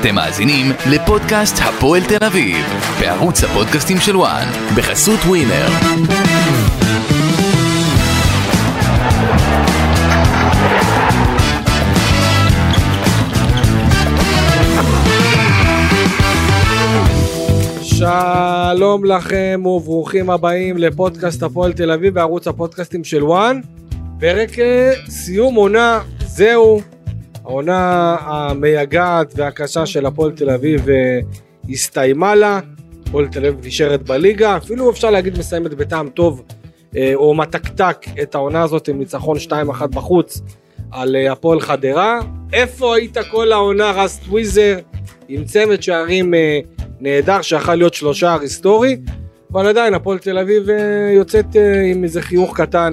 [0.00, 2.56] אתם מאזינים לפודקאסט הפועל תל אביב,
[3.00, 5.66] בערוץ הפודקאסטים של וואן, בחסות ווינר.
[17.82, 23.60] שלום לכם וברוכים הבאים לפודקאסט הפועל תל אביב בערוץ הפודקאסטים של וואן.
[24.20, 26.80] פרק אה, סיום עונה, זהו.
[27.50, 31.20] העונה המייגעת והקשה של הפועל תל אביב אה,
[31.70, 32.60] הסתיימה לה.
[33.06, 36.42] הפועל תל אביב נשארת בליגה, אפילו אפשר להגיד מסיימת בטעם טוב
[36.96, 40.40] אה, או מתקתק את העונה הזאת עם ניצחון 2-1 בחוץ
[40.90, 42.20] על אה, הפועל חדרה.
[42.52, 44.78] איפה היית כל העונה רס טוויזר
[45.28, 46.34] עם צמד שערים
[47.00, 48.96] נהדר שיכול להיות שלושה היסטורי,
[49.52, 50.66] אבל עדיין הפועל תל אביב
[51.16, 51.56] יוצאת
[51.90, 52.92] עם איזה חיוך קטן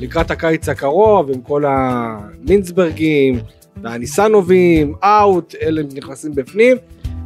[0.00, 3.40] לקראת הקיץ הקרוב עם כל המינסברגים
[3.82, 6.76] והניסנובים, אאוט, אלה נכנסים בפנים.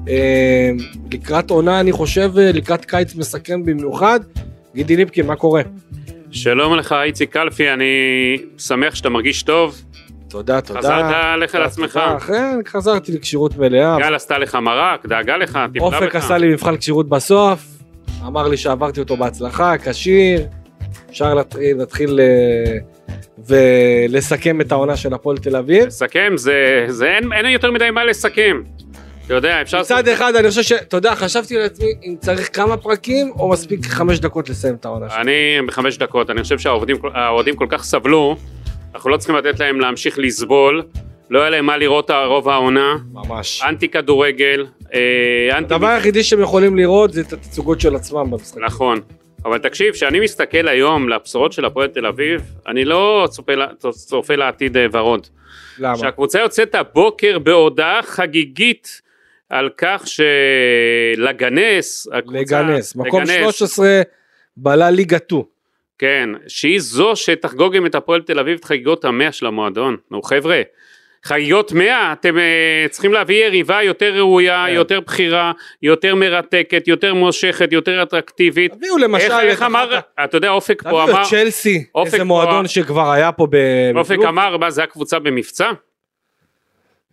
[0.09, 0.70] אה,
[1.12, 4.20] לקראת עונה אני חושב, אה, לקראת קיץ מסכם במיוחד.
[4.75, 5.62] גידי ליפקין, מה קורה?
[6.31, 7.84] שלום לך איציק קלפי, אני
[8.59, 9.83] שמח שאתה מרגיש טוב.
[10.28, 10.81] תודה, תודה.
[10.81, 12.00] חזרת לך לעצמך.
[12.17, 13.98] אכן, חזרתי לכשירות מלאה.
[13.98, 16.17] גל עשתה לך מרק, דאגה לך, טיפלה אופק בך.
[16.17, 17.67] עשה לי מבחן כשירות בסוף,
[18.27, 20.47] אמר לי שעברתי אותו בהצלחה, כשיר,
[21.11, 22.78] אפשר להתחיל, להתחיל אה,
[23.47, 25.86] ולסכם את העונה של הפועל תל אביב.
[25.86, 28.62] לסכם, זה, זה אין, אין יותר מדי מה לסכם.
[29.27, 29.80] אתה יודע, אפשר...
[29.80, 30.72] מצד אחד אני חושב ש...
[30.72, 35.10] אתה יודע, חשבתי לעצמי אם צריך כמה פרקים או מספיק חמש דקות לסיים את העונה
[35.10, 35.20] שלו.
[35.20, 38.36] אני בחמש דקות, אני חושב שהאוהדים האוהדים כל כך סבלו,
[38.94, 40.82] אנחנו לא צריכים לתת להם להמשיך לסבול,
[41.30, 43.62] לא היה להם מה לראות רוב העונה, ממש.
[43.69, 45.75] אנטי כדורגל, אה, אנטי...
[45.75, 48.58] הדבר היחידי שהם יכולים לראות זה את התצוגות של עצמם במשחק.
[48.60, 49.00] נכון.
[49.48, 53.52] אבל תקשיב, כשאני מסתכל היום לבשורות של הפועל תל אביב, אני לא צופה,
[53.91, 55.27] צופה לעתיד אה, ורוד.
[55.78, 55.96] למה?
[55.96, 59.02] שהקבוצה יוצאת הבוקר בהודעה חגיגית
[59.48, 60.04] על כך
[61.16, 64.02] שלגנס, הקבוצה, לגנס, מקום לגנס, 13
[64.56, 65.42] בלה ליגה 2.
[65.98, 69.97] כן, שהיא זו שתחגוג עם את הפועל תל אביב את חגיגות המאה של המועדון.
[70.10, 70.62] נו חבר'ה,
[71.25, 74.75] חגיגות מאה, אתם אה, צריכים להביא יריבה יותר ראויה, כן.
[74.75, 75.53] יותר בכירה,
[75.83, 78.73] יותר מרתקת, יותר מושכת, יותר אטרקטיבית.
[78.73, 82.25] תביאו למשל איך, איך אמר, אתה יודע, אופק פה תביאו אמר, את צ'לסי, איזה פה-
[82.25, 83.56] מועדון שכבר היה פה ב...
[83.97, 84.17] אופק.
[84.29, 85.71] אמר, מה זה הקבוצה במבצע?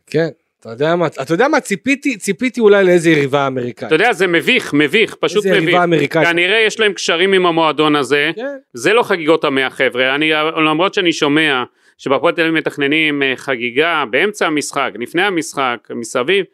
[0.08, 0.28] כן,
[0.60, 3.88] אתה יודע מה, אתה יודע מה, ציפיתי, ציפיתי אולי לאיזה יריבה אמריקאית.
[3.88, 5.64] אתה יודע, זה מביך, מביך, פשוט איזה מביך.
[5.64, 6.28] יריבה אמריקאית.
[6.28, 8.32] כנראה יש להם קשרים עם המועדון הזה.
[8.36, 8.42] כן.
[8.74, 10.32] זה לא חגיגות המאה חבר'ה, אני,
[10.66, 11.64] למרות שאני שומע
[11.98, 16.46] שבפועל תל אביב מתכננים אה, חגיגה באמצע המשחק, לפני המשחק, מסביב,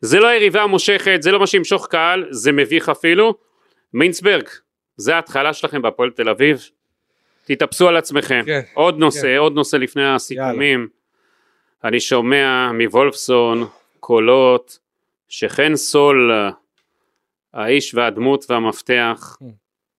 [0.00, 3.34] זה לא היריבה המושכת, זה לא מה שימשוך קהל, זה מביך אפילו.
[3.94, 4.48] מינסברג,
[4.96, 6.68] זה ההתחלה שלכם בהפועל תל אביב.
[7.44, 8.42] תתאפסו על עצמכם.
[8.46, 9.36] כן, עוד נושא, כן.
[9.36, 10.88] עוד נושא לפני הסיכומים.
[11.84, 13.66] אני שומע מוולפסון
[14.00, 14.78] קולות
[15.28, 16.30] שחן סול,
[17.54, 19.44] האיש והדמות והמפתח, Mm.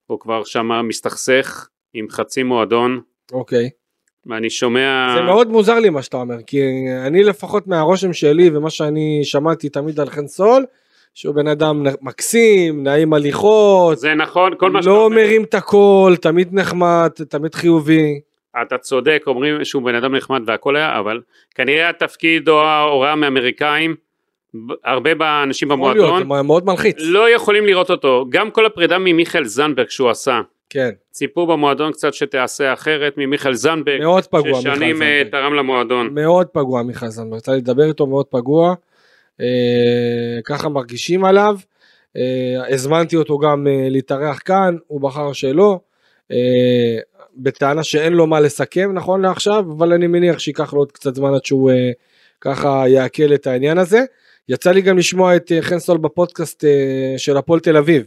[0.08, 3.70] הוא כבר שמה מסתכסך עם חצי מועדון, אוקיי.
[4.28, 5.16] ואני שומע...
[5.16, 6.62] זה מאוד מוזר לי מה שאתה אומר, כי
[7.06, 10.66] אני לפחות מהרושם שלי ומה שאני שמעתי תמיד על חן סול,
[11.14, 15.54] שהוא בן אדם מקסים, נעים הליכות, זה נכון, כל מה שאתה לא אומר, מרים את
[15.54, 18.20] הקול, תמיד נחמד, תמיד חיובי.
[18.62, 21.22] אתה צודק, אומרים שהוא בן אדם נחמד והכל היה, אבל
[21.56, 23.96] כנראה התפקיד או ההוראה מאמריקאים,
[24.54, 26.96] ב- הרבה באנשים להיות, במועדון, מאוד מלחיץ.
[27.00, 28.26] לא יכולים לראות אותו.
[28.30, 34.00] גם כל הפרידה ממיכאל זנדברג שהוא עשה, כן, ציפו במועדון קצת שתעשה אחרת ממיכאל זנדברג,
[34.02, 35.32] מאוד פגוע ששנים אה, זנדברג.
[35.32, 36.14] תרם למועדון.
[36.14, 38.76] מאוד פגוע מיכל זנדברג, יצא לי לדבר איתו מאוד פגוע,
[39.42, 41.58] אה, ככה מרגישים עליו,
[42.18, 45.80] אה, הזמנתי אותו גם אה, להתארח כאן, הוא בחר שלא,
[46.32, 46.98] אה,
[47.38, 51.34] בטענה שאין לו מה לסכם נכון לעכשיו, אבל אני מניח שייקח לו עוד קצת זמן
[51.34, 51.92] עד שהוא אה,
[52.42, 54.00] ככה יעכל את העניין הזה.
[54.50, 58.04] יצא לי גם לשמוע את אה, חן סול בפודקאסט אה, של הפועל תל אביב.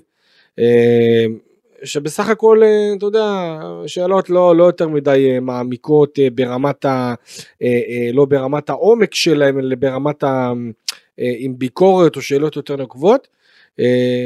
[1.85, 7.15] שבסך הכל, אה, אתה יודע, שאלות לא, לא יותר מדי אה, מעמיקות אה, ברמת ה...
[8.13, 10.53] לא ברמת העומק שלהם, אלא ברמת ה...
[11.19, 13.29] עם ביקורת או שאלות יותר נוקבות.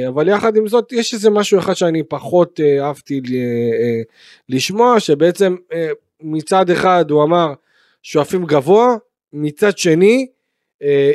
[0.09, 4.03] אבל יחד עם זאת, יש איזה משהו אחד שאני פחות אה, אהבתי אה,
[4.49, 5.57] לשמוע, שבעצם
[6.21, 7.53] מצד אחד הוא אמר
[8.03, 8.97] שואפים גבוה,
[9.33, 10.27] מצד שני,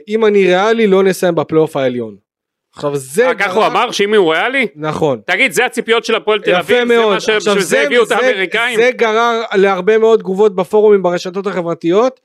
[0.08, 2.29] אם אני ריאלי לא נסיים בפלייאוף העליון.
[2.76, 3.28] עכשיו זה...
[3.28, 4.68] אה, ככה הוא אמר שאם הוא ריאלי?
[4.76, 5.22] נכון.
[5.26, 6.76] תגיד, זה הציפיות של הפועל תל אביב?
[6.76, 7.20] יפה מאוד.
[7.20, 8.80] זה מה שבשביל זה הביאו את האמריקאים?
[8.80, 12.20] זה גרר להרבה מאוד תגובות בפורומים ברשתות החברתיות.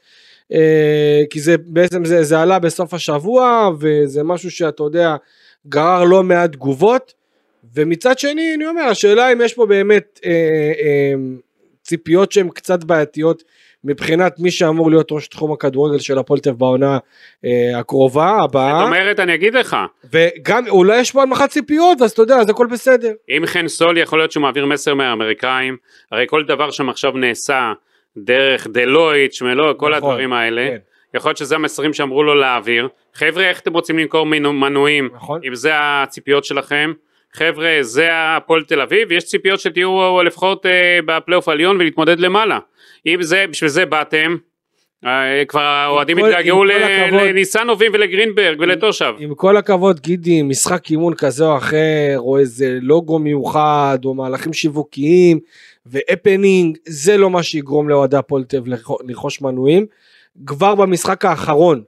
[0.53, 5.17] אה, כי זה בעצם זה, זה עלה בסוף השבוע וזה משהו שאתה יודע
[5.67, 7.15] גרר לא מעט תגובות
[7.75, 10.31] ומצד שני אני אומר השאלה אם יש פה באמת אה,
[10.81, 11.15] אה,
[11.83, 13.43] ציפיות שהן קצת בעייתיות
[13.85, 16.99] מבחינת מי שאמור להיות ראש תחום הכדורגל של הפועל תל בעונה
[17.45, 19.77] אה, הקרובה, זאת הבאה, אומרת, אני אגיד לך,
[20.13, 23.13] וגם אולי יש פה הנמכת ציפיות, אז אתה יודע, אז הכל בסדר.
[23.37, 25.77] אם חן סול יכול להיות שהוא מעביר מסר מהאמריקאים,
[26.13, 27.73] הרי כל דבר שם עכשיו נעשה
[28.17, 30.77] דרך דלויט, שמלו, כל נכון, הדברים האלה, כן.
[31.15, 32.89] יכול להיות שזה המסרים שאמרו לו להעביר.
[33.15, 35.41] חבר'ה, איך אתם רוצים למכור מנו- מנויים, נכון.
[35.49, 36.93] אם זה הציפיות שלכם?
[37.33, 42.59] חבר'ה, זה הפועל תל אביב, יש ציפיות שתהיו לפחות אה, בפלייאוף העליון ולהתמודד למעלה.
[43.07, 44.37] אם זה, בשביל זה באתם,
[45.07, 49.15] אה, כבר האוהדים התגעגעו לניסנובים ולגרינברג ולתושב.
[49.19, 54.53] עם כל הכבוד גידי משחק אימון כזה או אחר או איזה לוגו מיוחד או מהלכים
[54.53, 55.41] שיווקיים
[55.87, 58.75] והפנינג זה לא מה שיגרום לאוהדי הפועל תל אביב
[59.05, 59.87] לרכוש מנויים.
[60.47, 61.83] כבר במשחק האחרון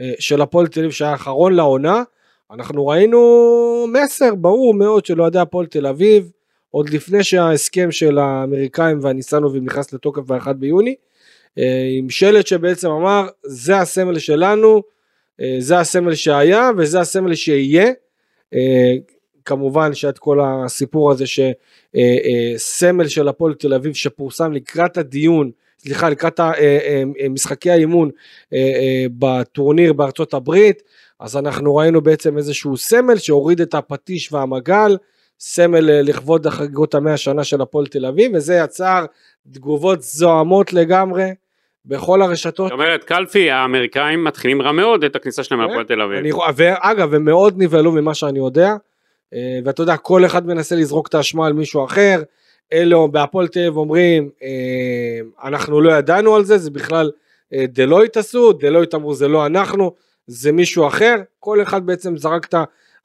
[0.00, 2.02] אה, של הפועל תל אביב שהיה האחרון לעונה
[2.50, 6.30] אנחנו ראינו מסר ברור מאוד של אוהדי הפועל תל אביב
[6.72, 10.94] עוד לפני שההסכם של האמריקאים והניסנובים נכנס לתוקף ב-1 ביוני
[11.58, 14.82] אה, עם שלט שבעצם אמר זה הסמל שלנו
[15.40, 17.92] אה, זה הסמל שהיה וזה הסמל שיהיה.
[18.54, 18.94] אה,
[19.44, 26.40] כמובן שאת כל הסיפור הזה שסמל של הפועל תל אביב שפורסם לקראת הדיון, סליחה, לקראת
[27.30, 28.10] משחקי האימון
[29.18, 30.82] בטורניר בארצות הברית,
[31.20, 34.96] אז אנחנו ראינו בעצם איזשהו סמל שהוריד את הפטיש והמגל,
[35.44, 39.04] סמל אה, לכבוד החגיגות המאה שנה של הפועל תל אביב, וזה יצר
[39.52, 41.30] תגובות זוהמות לגמרי
[41.84, 42.68] בכל הרשתות.
[42.68, 46.18] זאת אומרת, קלפי, האמריקאים מתחילים רע מאוד את הכניסה שלהם להפועל תל אביב.
[46.18, 48.74] אני, ואגב, הם מאוד נבהלו ממה שאני יודע,
[49.34, 52.22] אה, ואתה יודע, כל אחד מנסה לזרוק את האשמה על מישהו אחר,
[52.72, 57.10] אלו בהפועל תל אביב אומרים, אה, אנחנו לא ידענו על זה, זה בכלל
[57.54, 59.92] דלויט עשו, דלויט אמרו זה לא אנחנו,
[60.26, 62.54] זה מישהו אחר, כל אחד בעצם זרק את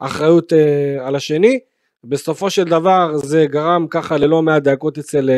[0.02, 0.54] האחריות
[1.00, 1.60] על השני,
[2.04, 5.30] בסופו של דבר זה גרם ככה ללא מעט דאגות אצל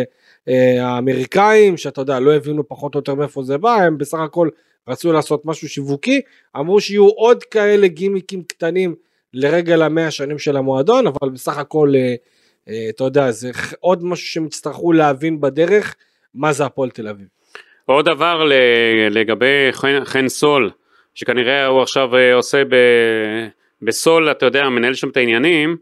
[0.48, 4.50] אה, האמריקאים, שאתה יודע, לא הבינו פחות או יותר מאיפה זה בא, הם בסך הכל
[4.88, 6.22] רצו לעשות משהו שיווקי,
[6.58, 8.96] אמרו שיהיו עוד כאלה גימיקים קטנים
[9.34, 12.16] לרגל המאה שנים של המועדון, אבל בסך הכל, אה,
[12.70, 15.96] אה, אתה יודע, זה עוד משהו שהם יצטרכו להבין בדרך,
[16.34, 17.28] מה זה הפועל תל אביב.
[17.86, 18.44] עוד דבר
[19.10, 20.72] לגבי חן, חן סול,
[21.16, 22.76] שכנראה הוא עכשיו עושה ב,
[23.82, 25.78] בסול, אתה יודע, מנהל שם את העניינים,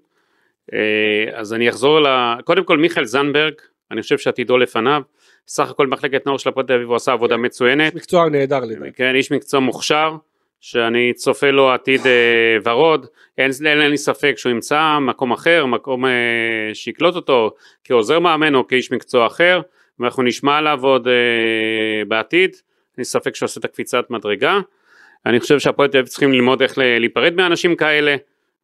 [1.33, 2.07] אז אני אחזור ל...
[2.43, 3.53] קודם כל מיכאל זנברג,
[3.91, 5.01] אני חושב שעתידו לפניו,
[5.47, 8.91] סך הכל מחלקת נוער של הפועל תל אביב הוא עשה עבודה מצוינת, מקצוע נהדר לדעתי.
[8.91, 10.15] כן, איש מקצוע מוכשר,
[10.61, 13.05] שאני צופה לו עתיד אה, ורוד,
[13.37, 16.11] אין, אין, אין לי ספק שהוא ימצא מקום אחר, מקום אה,
[16.73, 19.61] שיקלוט אותו כעוזר מאמן או כאיש מקצוע אחר,
[19.99, 24.59] ואנחנו נשמע עליו עוד אה, בעתיד, אין לי ספק שהוא עושה את הקפיצת מדרגה.
[25.25, 28.15] אני חושב שהפועל תל אביב צריכים ללמוד איך להיפרד מאנשים כאלה,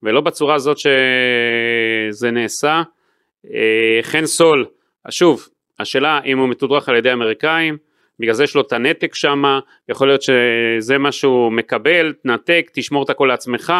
[0.04, 2.82] ולא בצורה הזאת שזה נעשה.
[3.54, 4.66] אה, חן סול,
[5.10, 5.48] שוב,
[5.80, 7.78] השאלה אם הוא מתודרך על ידי האמריקאים,
[8.20, 9.60] בגלל זה יש לו את הנתק שמה,
[9.90, 13.74] יכול להיות שזה מה שהוא מקבל, תנתק, תשמור את הכל לעצמך,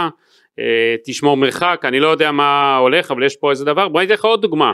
[0.60, 4.06] אה, תשמור מרחק, אני לא יודע מה הולך, אבל יש פה איזה דבר, בוא אני
[4.06, 4.72] אתן לך עוד דוגמה.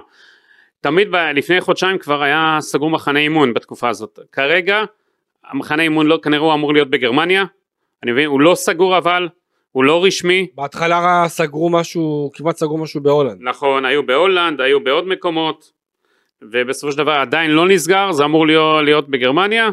[0.81, 4.83] תמיד ב- לפני חודשיים כבר היה סגור מחנה אימון בתקופה הזאת, כרגע
[5.51, 7.45] המחנה אימון לא, כנראה הוא אמור להיות בגרמניה,
[8.03, 9.27] אני מבין, הוא לא סגור אבל,
[9.71, 13.37] הוא לא רשמי, בהתחלה סגרו משהו, כמעט סגרו משהו בהולנד.
[13.41, 15.71] נכון, היו בהולנד, היו בעוד מקומות,
[16.41, 19.69] ובסופו של דבר עדיין לא נסגר, זה אמור להיות, להיות בגרמניה,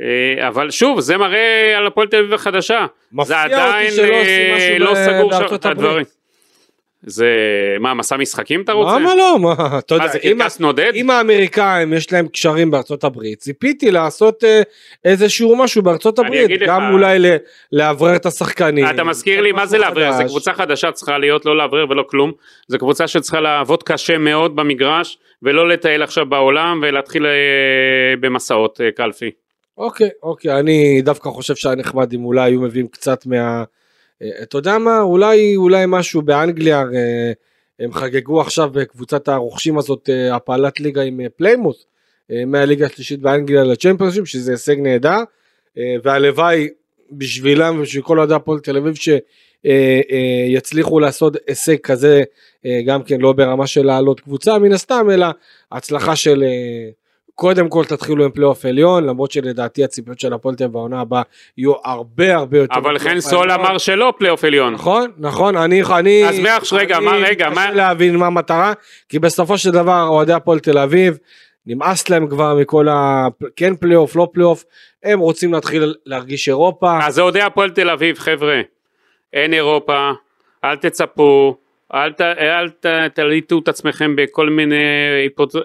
[0.00, 2.86] אה, אבל שוב, זה מראה על הפועל תל אביב החדשה.
[3.12, 6.04] מפתיע זה אותי שלא אה, עושים משהו לא ב- סגור בארצות את הדברים.
[7.02, 7.28] זה,
[7.80, 8.98] מה, מסע משחקים אתה רוצה?
[8.98, 9.38] למה לא?
[9.38, 10.92] מה, אתה יודע, זה אם- קרקס נודד?
[10.94, 14.62] אם האמריקאים יש להם קשרים בארצות הברית, ציפיתי לעשות אה,
[15.04, 17.36] איזשהו משהו בארצות הברית, אגיד לך- גם אולי ל-
[17.72, 18.86] לאוורר את השחקנים.
[18.90, 20.24] אתה מזכיר לי מה זה לאוורר, זה.
[20.24, 22.32] קבוצה חדשה צריכה להיות לא לאוורר ולא כלום,
[22.68, 27.32] זה קבוצה שצריכה לעבוד קשה מאוד במגרש ולא לטייל עכשיו בעולם ולהתחיל אה,
[28.20, 29.30] במסעות אה, קלפי.
[29.78, 33.64] אוקיי, אוקיי, אני דווקא חושב שהיה נחמד אם אולי היו מביאים קצת מה...
[34.22, 37.32] אה, אתה יודע מה, אולי, אולי משהו באנגליה, אה,
[37.80, 41.86] הם חגגו עכשיו בקבוצת הרוכשים הזאת אה, העלאת ליגה עם אה, פליימוס,
[42.30, 45.18] אה, מהליגה השלישית באנגליה לצ'מפיונשיפ, שזה הישג נהדר,
[45.78, 46.68] אה, והלוואי
[47.12, 48.94] בשבילם ובשביל כל אוהדי הפועל תל אביב
[49.64, 52.22] שיצליחו לעשות הישג כזה,
[52.66, 55.26] אה, גם כן לא ברמה של לעלות קבוצה מן הסתם, אלא
[55.72, 56.44] הצלחה של...
[57.36, 61.22] קודם כל תתחילו עם פלייאוף עליון למרות שלדעתי הציפיות של הפועל תל בעונה הבאה
[61.58, 62.78] יהיו הרבה הרבה יותר.
[62.78, 63.50] אבל חן סול.
[63.50, 64.72] אמר שלא פלייאוף עליון.
[64.74, 68.72] נכון נכון אני אני אז מעכשיו, רגע, מה, רגע, מה- קשה להבין מה המטרה
[69.08, 71.18] כי בסופו של דבר אוהדי הפועל תל אביב
[71.66, 73.26] נמאס להם כבר מכל ה...
[73.56, 74.64] כן פלייאוף לא פלייאוף
[75.02, 76.98] הם רוצים להתחיל להרגיש אירופה.
[77.06, 78.60] אז אוהדי הפועל תל אביב חבר'ה,
[79.32, 80.10] אין אירופה,
[80.64, 81.56] אל תצפו,
[81.94, 84.84] אל, ת, אל ת, תליטו את עצמכם בכל מיני
[85.22, 85.62] היפות, אה,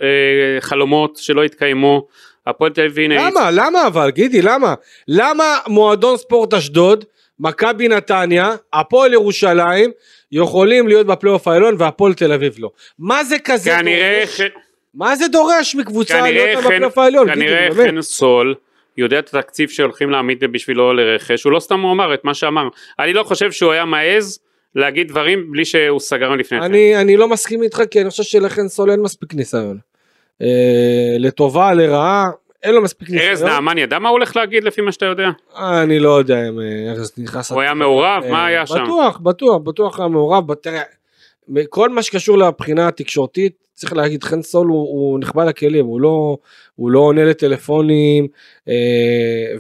[0.59, 2.07] חלומות שלא יתקיימו,
[2.47, 3.49] הפועל תל אביב הנה למה?
[3.51, 4.09] למה אבל?
[4.09, 4.73] גידי, למה?
[5.07, 7.05] למה מועדון ספורט אשדוד,
[7.39, 9.91] מכבי נתניה, הפועל ירושלים,
[10.31, 12.71] יכולים להיות בפלייאוף העליון והפועל תל אביב לא?
[12.99, 14.41] מה זה כזה כנראה דורש?
[14.41, 14.45] ח-
[14.93, 17.33] מה זה דורש מקבוצה להיות חן- בפלייאוף העליון?
[17.33, 17.67] כנראה.
[17.75, 18.55] חן סול
[18.97, 22.67] יודע את התקציב שהולכים להעמיד בשבילו לרכש, הוא לא סתם הוא אמר את מה שאמר.
[22.99, 24.39] אני לא חושב שהוא היה מעז
[24.75, 26.63] להגיד דברים בלי שהוא סגרם לפני כן.
[26.63, 29.77] אני, אני לא מסכים איתך כי אני חושב שלחן סול אין מספיק ניסיון.
[30.41, 32.29] אה, לטובה, לרעה,
[32.63, 33.29] אין לו מספיק ניסיון.
[33.29, 35.29] ארז נעמן ידע מה הוא הולך להגיד לפי מה שאתה יודע?
[35.57, 37.51] אני לא יודע אם אה, ארז נכנס...
[37.51, 38.23] הוא היה מעורב?
[38.29, 38.83] מה אה, היה שם?
[38.83, 40.53] בטוח, בטוח, בטוח היה מעורב.
[40.53, 40.81] תראה,
[41.69, 46.37] כל מה שקשור לבחינה התקשורתית, צריך להגיד, חן סול הוא, הוא נכבה לכלים, הוא לא,
[46.75, 48.27] הוא לא עונה לטלפונים,
[48.67, 48.73] אה,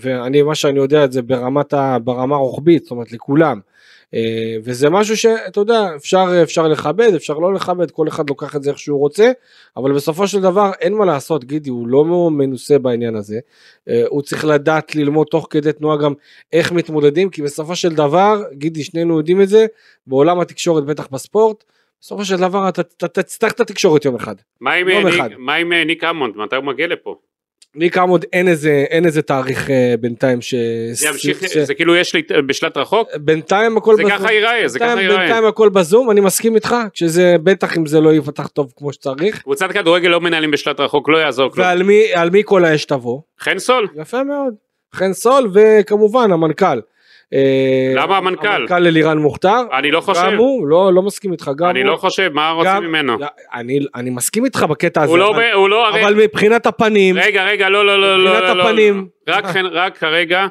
[0.01, 3.59] ואני, מה שאני יודע את זה ברמת ה, ברמה הרוחבית, זאת אומרת לכולם.
[4.13, 4.19] אה,
[4.63, 8.69] וזה משהו שאתה יודע, אפשר, אפשר לכבד, אפשר לא לכבד, כל אחד לוקח את זה
[8.69, 9.31] איך שהוא רוצה,
[9.77, 13.39] אבל בסופו של דבר אין מה לעשות, גידי, הוא לא מנוסה בעניין הזה.
[13.89, 16.13] אה, הוא צריך לדעת ללמוד תוך כדי תנועה גם
[16.53, 19.65] איך מתמודדים, כי בסופו של דבר, גידי, שנינו יודעים את זה,
[20.07, 21.63] בעולם התקשורת, בטח בספורט,
[22.01, 24.35] בסופו של דבר אתה תצטרך את התקשורת יום אחד.
[24.61, 25.29] מה עם יום ניק- אחד.
[25.37, 26.35] מה עם אה, ניק אמונד?
[26.37, 27.15] מתי הוא מגיע לפה?
[27.75, 30.55] ניק עמוד אין איזה, אין איזה תאריך אה, בינתיים ש...
[30.91, 33.09] זה ימשיך, ש- זה כאילו יש לי בשלט רחוק?
[33.15, 35.17] בינתיים הכל זה ככה ייראה, זה ככה ייראה.
[35.17, 39.41] בינתיים הכל בזום, אני מסכים איתך, כשזה בטח אם זה לא יפתח טוב כמו שצריך.
[39.41, 41.67] קבוצת כדורגל לא מנהלים בשלט רחוק, לא יעזור כלום.
[41.67, 43.21] ועל מי, מי כל האש תבוא?
[43.39, 43.87] חן סול?
[43.95, 44.53] יפה מאוד.
[44.95, 46.79] חן סול וכמובן המנכ"ל.
[47.33, 48.47] אה, למה המנכ"ל?
[48.47, 49.61] המנכ"ל אלירן מוכתר.
[49.79, 50.21] אני לא חושב.
[50.21, 51.87] גם הוא, לא, לא מסכים איתך, גם אני הוא.
[51.89, 53.17] לא חושב, מה רוצים גם- ממנו?
[53.19, 56.03] לא, אני, אני מסכים איתך בקטע הזה, הוא לא, אבל, הוא לא, הרי...
[56.03, 59.07] אבל מבחינת הפנים, רגע, רגע, לא, לא, לא, לא, מבחינת לא, לא, הפנים.
[59.29, 60.47] רק חן, רק כרגע,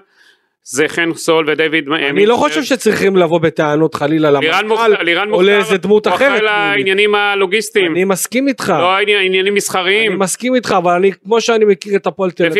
[0.63, 1.89] זה חן סול ודויד...
[1.93, 4.93] אני לא חושב שצריכים לבוא בטענות חלילה למנכ"ל,
[5.33, 6.29] או לאיזה דמות הוא אחרת.
[6.29, 10.19] אחראי לעניינים הלוגיסטיים, אני מסכים איתך, לא העני- עניינים אני מסחריים.
[10.19, 12.53] מסכים איתך, אבל אני, כמו שאני מכיר את הפועל תל אביב,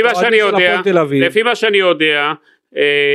[1.25, 2.33] לפי מה שאני יודע,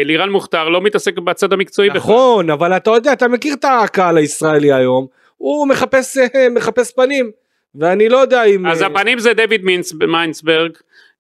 [0.06, 2.00] לירן מוכתר לא מתעסק בצד המקצועי בכלל.
[2.00, 5.08] נכון, אבל אתה יודע, אתה מכיר את הקהל הישראלי היום,
[5.38, 7.32] הוא מחפש, אה, מחפש פנים,
[7.76, 8.68] ואני לא יודע אם...
[8.68, 9.62] אז אה, הפנים זה דויד
[10.08, 10.72] מיינסברג,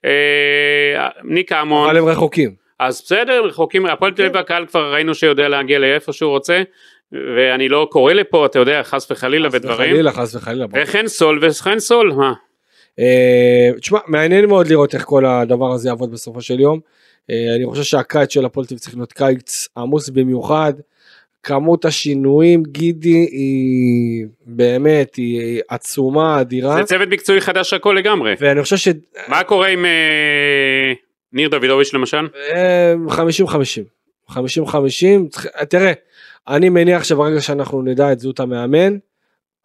[0.05, 2.65] אה, ניק אמון, אבל הם רחוקים.
[2.79, 6.61] אז בסדר, רחוקים, הפועל תל אביב הקהל כבר ראינו שיודע להגיע לאיפה שהוא רוצה,
[7.11, 10.09] ואני לא קורא לפה, אתה יודע, חס וחלילה ודברים.
[10.09, 10.67] חס וחלילה.
[10.67, 10.83] ברור.
[10.83, 12.33] וחן סול וחן סול, מה?
[12.99, 16.79] אה, תשמע, מעניין מאוד לראות איך כל הדבר הזה יעבוד בסופו של יום.
[17.29, 20.73] אה, אני חושב שהקיץ של הפועל תל צריך להיות קיץ עמוס במיוחד.
[21.43, 26.75] כמות השינויים, גידי, היא באמת, היא עצומה, אדירה.
[26.77, 28.33] זה צוות מקצועי חדש הכל לגמרי.
[28.39, 28.87] ואני חושב ש...
[29.27, 30.93] מה קורה עם אה,
[31.33, 32.27] ניר דוידוביץ' למשל?
[32.55, 34.31] אה, 50-50.
[34.31, 34.35] 50-50.
[35.29, 35.91] צריך- תראה,
[36.47, 38.97] אני מניח שברגע שאנחנו נדע את זהות המאמן,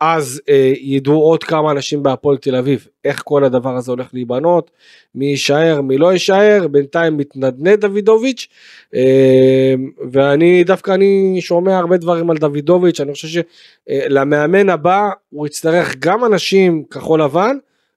[0.01, 4.71] אז אה, ידעו עוד כמה אנשים בהפועל תל אביב איך כל הדבר הזה הולך להיבנות,
[5.15, 8.49] מי יישאר, מי לא יישאר, בינתיים מתנדנד דוידוביץ',
[8.95, 9.75] אה,
[10.11, 13.43] ואני דווקא אני שומע הרבה דברים על דוידוביץ', אני חושב
[13.89, 17.57] שלמאמן הבא הוא יצטרך גם אנשים כחול לבן,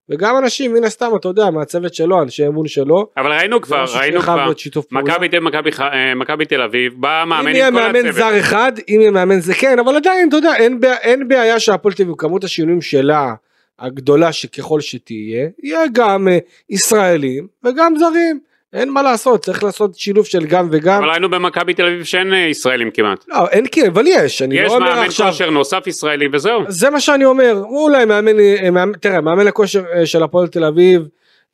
[0.09, 3.07] וגם אנשים מן הסתם אתה יודע מהצוות שלו אנשי אמון שלו.
[3.17, 4.51] אבל ראינו כבר, ראינו כבר.
[4.91, 8.13] מכבי תל- מכבי אה, מכבי תל אביב, בא מאמן אם יהיה עם כל מאמן הצוות.
[8.15, 11.59] זר אחד, אם יהיה מאמן זה כן, אבל עדיין, אתה יודע, אין, בעיה- אין בעיה
[11.59, 13.33] שהפועל תל אביב, כמות השינויים שלה,
[13.79, 16.37] הגדולה שככל שתהיה, יהיה גם אה,
[16.69, 18.39] ישראלים וגם זרים.
[18.73, 21.03] אין מה לעשות, צריך לעשות שילוב של גם וגם.
[21.03, 23.25] אבל ראינו במכבי תל אביב שאין אה, ישראלים כמעט.
[23.27, 25.27] לא, אין כי, אבל יש, אני יש לא אומר מאמן עכשיו.
[25.27, 26.61] כושר נוסף ישראלי וזהו.
[26.67, 30.47] זה מה שאני אומר, הוא אולי מאמן, אה, מאמן תראה, מאמן הכושר אה, של הפועל
[30.47, 31.07] תל אביב,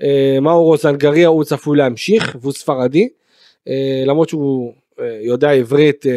[0.04, 3.10] אה, מאור רוזנגריה, הוא צפוי להמשיך, והוא ספרדי,
[3.68, 6.12] אה, למרות שהוא אה, יודע עברית, אה,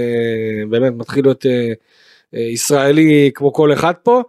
[0.70, 1.72] באמת מתחיל להיות אה,
[2.34, 4.16] אה, ישראלי כמו כל אחד פה.
[4.16, 4.22] אה,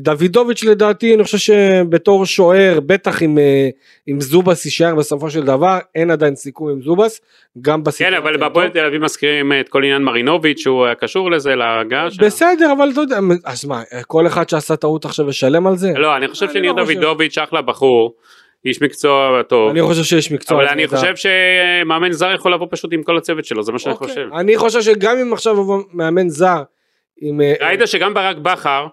[0.00, 3.68] דוידוביץ' לדעתי, אני חושב שבתור שוער, בטח אם, אה,
[4.08, 7.20] אם זובס יישאר בסופו של דבר, אין עדיין סיכום עם זובס,
[7.60, 8.36] גם כן, בסיטואציה אבל.
[8.36, 12.22] בהפועל תל אביב מזכירים את כל עניין מרינוביץ' שהוא היה קשור לזה, להגעה שם.
[12.22, 15.92] בסדר, אבל אתה יודע, אז מה, כל אחד שעשה טעות עכשיו ישלם על זה?
[15.96, 16.84] לא, אני חושב שניר לא.
[16.84, 18.14] דוידוביץ' אחלה בחור,
[18.64, 20.58] איש מקצוע טוב, אני חושב שיש מקצוע.
[20.58, 20.88] אבל אני.
[20.88, 24.08] חושב שמאמן זר יכול לבוא פשוט עם כל הצוות שלו, זה מה שאני אוקיי.
[24.08, 24.28] חושב.
[24.38, 26.62] אני חושב שגם אם עכשיו יבוא מאמן זר,
[27.20, 27.40] עם...
[27.40, 28.86] אה, ראית שגם ברק בכר,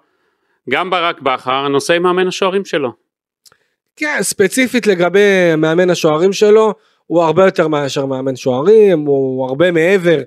[0.69, 2.91] גם ברק בכר נושא עם מאמן השוערים שלו.
[3.95, 6.73] כן, ספציפית לגבי מאמן השוערים שלו,
[7.07, 10.17] הוא הרבה יותר מאשר מאמן שוערים, הוא הרבה מעבר,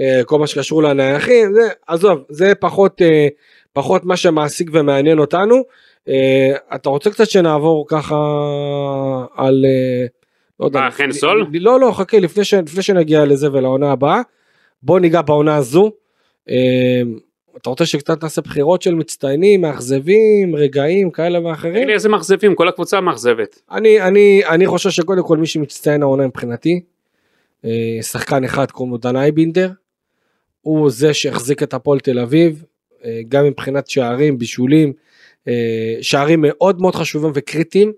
[0.00, 3.28] אה, כל מה שקשור לנייחים, זה, עזוב, זה פחות, אה,
[3.72, 5.62] פחות מה שמעסיק ומעניין אותנו.
[6.08, 8.16] אה, אתה רוצה קצת שנעבור ככה
[9.36, 9.64] על...
[9.64, 10.06] אה,
[10.60, 11.46] לא יודע, מה, חן סול?
[11.52, 14.20] לא, לא, חכה, לפני, ש, לפני שנגיע לזה ולעונה הבאה,
[14.82, 15.90] בוא ניגע בעונה הזו.
[17.56, 21.74] אתה רוצה שקצת נעשה בחירות של מצטיינים, מאכזבים, רגעים כאלה ואחרים?
[21.74, 23.62] תגיד לי איזה מאכזבים, כל הקבוצה מאכזבת.
[23.70, 26.80] אני, אני, אני חושב שקודם כל מי שמצטיין העונה מבחינתי,
[27.64, 29.70] אה, שחקן אחד קוראים לו דן אייבינדר,
[30.60, 32.64] הוא זה שהחזיק את הפועל תל אביב,
[33.04, 34.92] אה, גם מבחינת שערים, בישולים,
[35.48, 37.92] אה, שערים מאוד מאוד חשובים וקריטיים,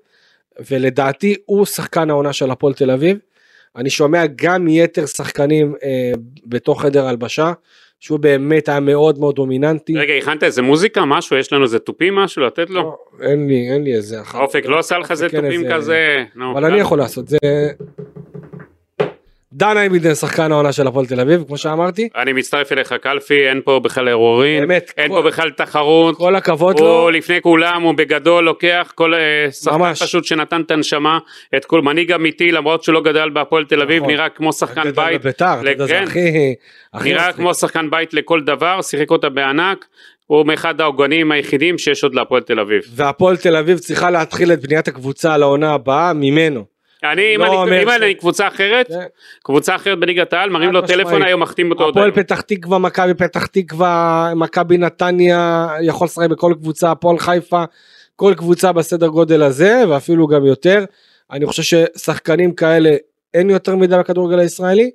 [0.70, 3.18] ולדעתי הוא שחקן העונה של הפועל תל אביב.
[3.76, 5.74] אני שומע גם מיתר שחקנים
[6.46, 7.52] בתוך חדר הלבשה,
[8.02, 9.96] שהוא באמת היה מאוד מאוד דומיננטי.
[9.96, 11.36] רגע, הכנת איזה מוזיקה, משהו?
[11.36, 12.82] יש לנו איזה תופים משהו לתת לו?
[12.82, 14.40] לא, אין לי, אין לי איזה אחת.
[14.40, 16.24] אופק לא עשה לך איזה כן, תופים כזה?
[16.52, 17.38] אבל אני יכול לעשות, זה...
[19.54, 22.08] דן אייבינדן שחקן העונה של הפועל תל אביב, כמו שאמרתי.
[22.16, 24.08] אני מצטרף אליך קלפי, אין פה בכלל
[24.60, 26.16] באמת, אין כל- פה בכלל תחרות.
[26.16, 26.86] כל הכבוד לו.
[27.02, 30.02] הוא לפני כולם, הוא בגדול לוקח כל אה, שחקן ממש.
[30.02, 31.18] פשוט שנתן את הנשמה,
[31.56, 34.10] את כל מנהיג אמיתי למרות שהוא לא גדל בהפועל תל אביב, נכון.
[34.12, 36.00] נראה כמו שחקן בית, בביתר, יודע, זה.
[36.00, 36.54] הכי...
[36.94, 37.36] הכי נראה מצחיק.
[37.36, 39.84] כמו שחקן בית לכל דבר, שיחק אותה בענק,
[40.26, 42.82] הוא מאחד העוגנים היחידים שיש עוד להפועל תל אביב.
[42.94, 46.71] והפועל תל אביב צריכה להתחיל את בניית הקבוצה לעונה הבאה ממנו.
[47.04, 49.04] אני, אם לא אני- אם אני קבוצה אחרת, זה-
[49.44, 50.86] קבוצה אחרת בליגת העל, מרים לו.
[50.86, 52.10] טלפון היום, מחתים אותו הפועל.
[52.10, 57.64] פתח תקווה, מכבי פתח תקווה, מכבי נתניה, יכול לשחק בכל קבוצה, הפועל חיפה,
[58.16, 60.84] כל קבוצה בסדר גודל הזה, ואפילו גם יותר.
[61.30, 62.90] אני חושב ששחקנים כאלה
[63.34, 64.90] אין יותר מדי בכדורגל הישראלי,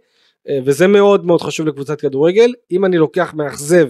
[0.49, 2.53] אה, וזה מאוד מאוד חשוב לקבוצת כדורגל.
[2.71, 3.87] אם אני לוקח מאכזב,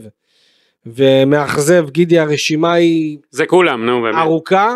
[0.86, 4.16] ומאכזב, גידי, הרשימה היא זה כולם, נו באמת.
[4.18, 4.76] ארוכה,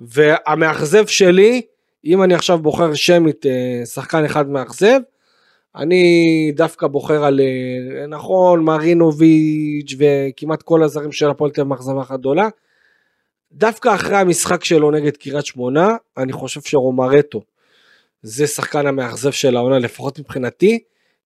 [0.00, 1.62] והמאכזב שלי,
[2.04, 5.00] אם אני עכשיו בוחר שמית אה, שחקן אחד מאכזב,
[5.76, 12.02] אני דווקא בוחר על, אה, נכון, מרינוביץ' וכמעט כל הזרים של הפועל תל אביב מאכזבה
[12.02, 12.48] אחת גדולה.
[13.52, 17.42] דווקא אחרי המשחק שלו נגד קריית שמונה, אני חושב שרומרטו
[18.22, 20.78] זה שחקן המאכזב של העונה, לפחות מבחינתי,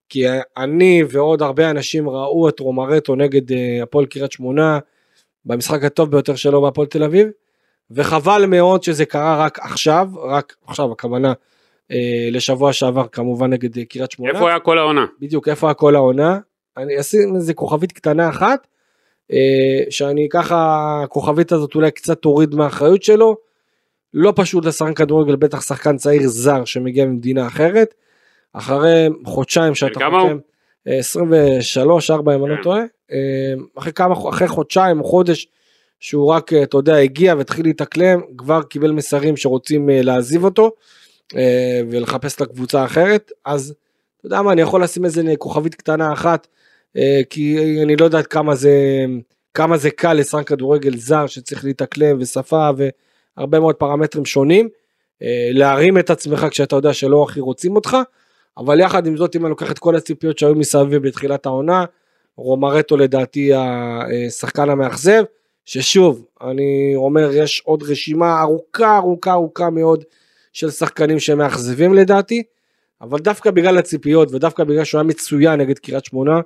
[0.09, 0.25] כי
[0.57, 4.79] אני ועוד הרבה אנשים ראו את רומרטו נגד אה, הפועל קריית שמונה
[5.45, 7.27] במשחק הטוב ביותר שלו בהפועל תל אביב,
[7.91, 11.33] וחבל מאוד שזה קרה רק עכשיו, רק עכשיו הכוונה
[11.91, 14.31] אה, לשבוע שעבר כמובן נגד אה, קריית שמונה.
[14.31, 15.05] איפה היה כל העונה?
[15.19, 16.39] בדיוק איפה הכל העונה.
[16.77, 18.67] אני אשים איזה כוכבית קטנה אחת,
[19.31, 23.35] אה, שאני ככה, הכוכבית הזאת אולי קצת תוריד מהאחריות שלו.
[24.13, 27.93] לא פשוט לשחקן כדורגל, בטח שחקן צעיר זר שמגיע ממדינה אחרת.
[28.53, 29.99] אחרי חודשיים שאתה?
[29.99, 30.37] חותם,
[30.87, 32.63] אה, 23, 4 אם אני לא כן.
[32.63, 35.47] טועה, אה, אחרי כמה, אחרי חודשיים או חודש
[35.99, 40.71] שהוא רק, אה, אתה יודע, הגיע והתחיל להתאקלם, כבר קיבל מסרים שרוצים אה, להעזיב אותו
[41.35, 43.73] אה, ולחפש לקבוצה אחרת, אז
[44.17, 46.47] אתה יודע מה, אני יכול לשים איזה כוכבית קטנה אחת,
[47.29, 49.05] כי אני לא יודע עד כמה זה,
[49.53, 52.69] כמה זה קל לשחקן כדורגל זר שצריך להתאקלם ושפה
[53.37, 54.69] והרבה מאוד פרמטרים שונים,
[55.51, 57.97] להרים את עצמך כשאתה יודע שלא הכי רוצים אותך,
[58.57, 61.85] אבל יחד עם זאת אם אני לוקח את כל הציפיות שהיו מסביב בתחילת העונה,
[62.37, 65.23] רומרטו לדעתי השחקן המאכזב,
[65.67, 70.03] ששוב, אני אומר יש עוד רשימה ארוכה ארוכה ארוכה מאוד
[70.53, 72.43] של שחקנים שמאכזבים לדעתי,
[73.01, 76.41] אבל דווקא בגלל הציפיות ודווקא בגלל שהוא היה מצוין נגד קריית שמונה,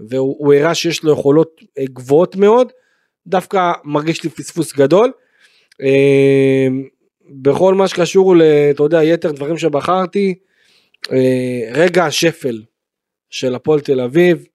[0.00, 2.72] והוא הוא הראה שיש לו יכולות אה, גבוהות מאוד,
[3.26, 5.12] דווקא מרגיש לי פספוס גדול.
[5.82, 6.68] אה,
[7.30, 8.42] בכל מה שקשור ל...
[8.70, 10.34] אתה יודע, יתר דברים שבחרתי,
[11.12, 12.62] אה, רגע השפל
[13.30, 14.46] של הפועל תל אביב,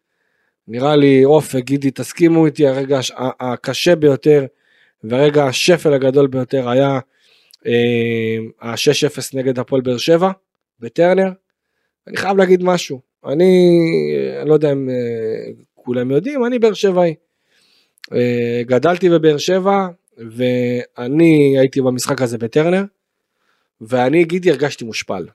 [0.68, 3.00] נראה לי עוף וגידי תסכימו איתי, הרגע
[3.40, 4.46] הקשה ביותר
[5.04, 7.00] והרגע השפל הגדול ביותר היה
[7.66, 10.32] אה, ה-6-0 נגד הפועל באר שבע
[10.80, 11.30] בטרנר.
[12.08, 13.72] אני חייב להגיד משהו, אני
[14.18, 17.16] אה, לא יודע אם אה, כולם יודעים, אני באר שבעי.
[18.14, 22.84] אה, גדלתי בבאר שבע ואני הייתי במשחק הזה בטרנר
[23.82, 25.28] ואני גידי הרגשתי מושפל.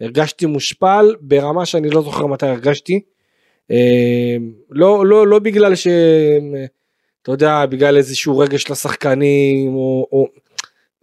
[0.00, 3.00] הרגשתי מושפל ברמה שאני לא זוכר מתי הרגשתי.
[3.70, 4.36] אה,
[4.70, 5.86] לא, לא, לא בגלל ש...
[7.22, 10.28] אתה יודע, בגלל איזשהו רגש לשחקנים, או, או...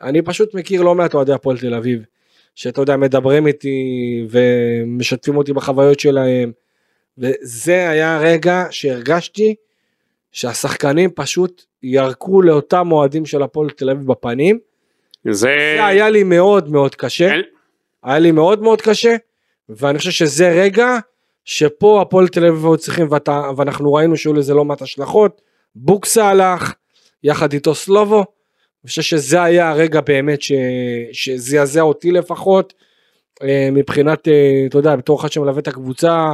[0.02, 2.02] אני פשוט מכיר לא מעט אוהדי הפועל תל אביב,
[2.56, 3.78] שאתה יודע, מדברים איתי
[4.30, 6.52] ומשתפים אותי בחוויות שלהם,
[7.18, 9.56] וזה היה רגע שהרגשתי
[10.32, 14.60] שהשחקנים פשוט ירקו לאותם אוהדים של הפועל תל אביב בפנים.
[15.26, 15.56] זה...
[15.78, 17.32] זה היה לי מאוד מאוד קשה.
[17.34, 17.42] אין-
[18.04, 19.16] היה לי מאוד מאוד קשה,
[19.70, 20.98] ואני חושב שזה רגע
[21.50, 25.42] שפה הפועל תל אביב היו צריכים, ואתה, ואנחנו ראינו שהיו לזה לא מעט השלכות,
[25.76, 26.74] בוקסה הלך,
[27.24, 30.52] יחד איתו סלובו, אני חושב שזה היה הרגע באמת ש,
[31.12, 32.74] שזעזע אותי לפחות,
[33.44, 36.34] אה, מבחינת, אה, אתה יודע, בתור אחד שמלווה את הקבוצה,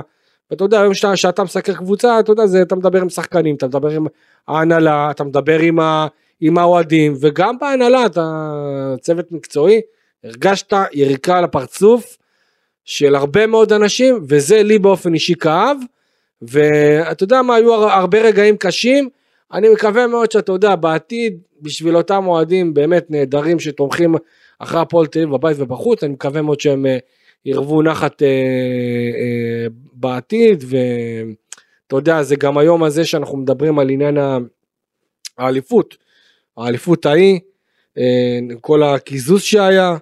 [0.51, 3.67] ואתה יודע, היום שאתה, שאתה מסקר קבוצה, אתה יודע, זה, אתה מדבר עם שחקנים, אתה
[3.67, 4.05] מדבר עם
[4.47, 6.07] ההנהלה, אתה מדבר עם, ה,
[6.41, 8.55] עם האוהדים, וגם בהנהלה, אתה
[9.01, 9.81] צוות מקצועי,
[10.23, 12.17] הרגשת יריקה על הפרצוף
[12.85, 15.77] של הרבה מאוד אנשים, וזה לי באופן אישי כאב,
[16.41, 19.09] ואתה יודע מה, היו הר- הרבה רגעים קשים,
[19.53, 24.15] אני מקווה מאוד שאתה יודע, בעתיד, בשביל אותם אוהדים באמת נהדרים שתומכים
[24.59, 26.97] אחרי הפועל תל אביב בבית ובחוץ, אני מקווה מאוד שהם אה,
[27.45, 34.17] ירוו נחת אה, אה, בעתיד, ואתה יודע, זה גם היום הזה שאנחנו מדברים על עניין
[35.37, 35.97] האליפות,
[36.57, 37.39] האליפות ההיא,
[37.97, 39.97] אה, כל הקיזוז שהיה,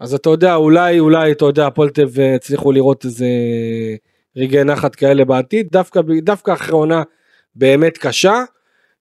[0.00, 3.26] אז אתה יודע, אולי, אולי, אתה יודע, הפועל תל אביב הצליחו לראות איזה
[4.36, 7.02] רגעי נחת כאלה בעתיד, דווקא, דווקא אחרי עונה
[7.54, 8.44] באמת קשה.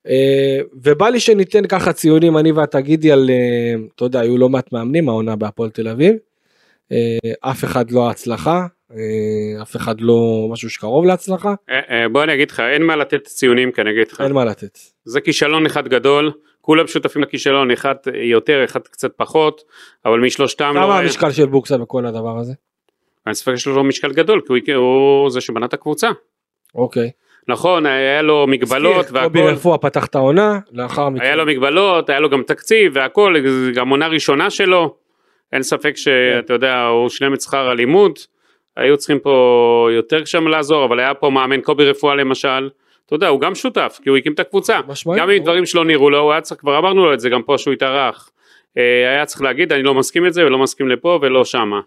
[0.07, 4.49] אה, ובא לי שניתן ככה ציונים, אני ואתה גידי על, אה, אתה יודע, היו לא
[4.49, 6.15] מעט מאמנים העונה בהפועל תל אביב.
[6.91, 8.65] אה, אף אחד לא הצלחה,
[9.61, 11.53] אף אחד לא משהו שקרוב להצלחה,
[12.11, 14.21] בוא אני אגיד לך, אין מה לתת ציונים כי אני אגיד לך.
[14.21, 14.77] אין מה לתת.
[15.05, 16.31] זה כישלון אחד גדול,
[16.65, 19.61] כולם שותפים לכישלון, אחד יותר, אחד קצת פחות,
[20.05, 20.79] אבל משלושתם לא...
[20.81, 22.53] כמה היה- המשקל של בוקסה בכל הדבר הזה?
[23.25, 26.09] אין ספק שיש לו משקל גדול, כי הוא, הוא זה שבנה את הקבוצה.
[26.75, 27.11] אוקיי.
[27.47, 31.23] נכון, היה לו מגבלות הזכיר, קובי והכל, רפואה פתח את העונה, לאחר מכן.
[31.23, 33.35] היה לו מגבלות, היה לו גם תקציב והכל,
[33.75, 34.95] גם עונה ראשונה שלו,
[35.53, 35.95] אין ספק כן.
[35.95, 38.19] שאתה יודע, הוא שילם את שכר הלימוד,
[38.77, 42.69] היו צריכים פה יותר שם לעזור, אבל היה פה מאמן קובי רפואה למשל,
[43.05, 45.21] אתה יודע, הוא גם שותף, כי הוא הקים את הקבוצה, משמעית.
[45.21, 47.43] גם אם דברים שלא נראו לו, הוא היה צריך, כבר אמרנו לו את זה גם
[47.43, 48.29] פה שהוא התארח.
[48.77, 51.79] אה, היה צריך להגיד אני לא מסכים את זה ולא מסכים לפה ולא שמה.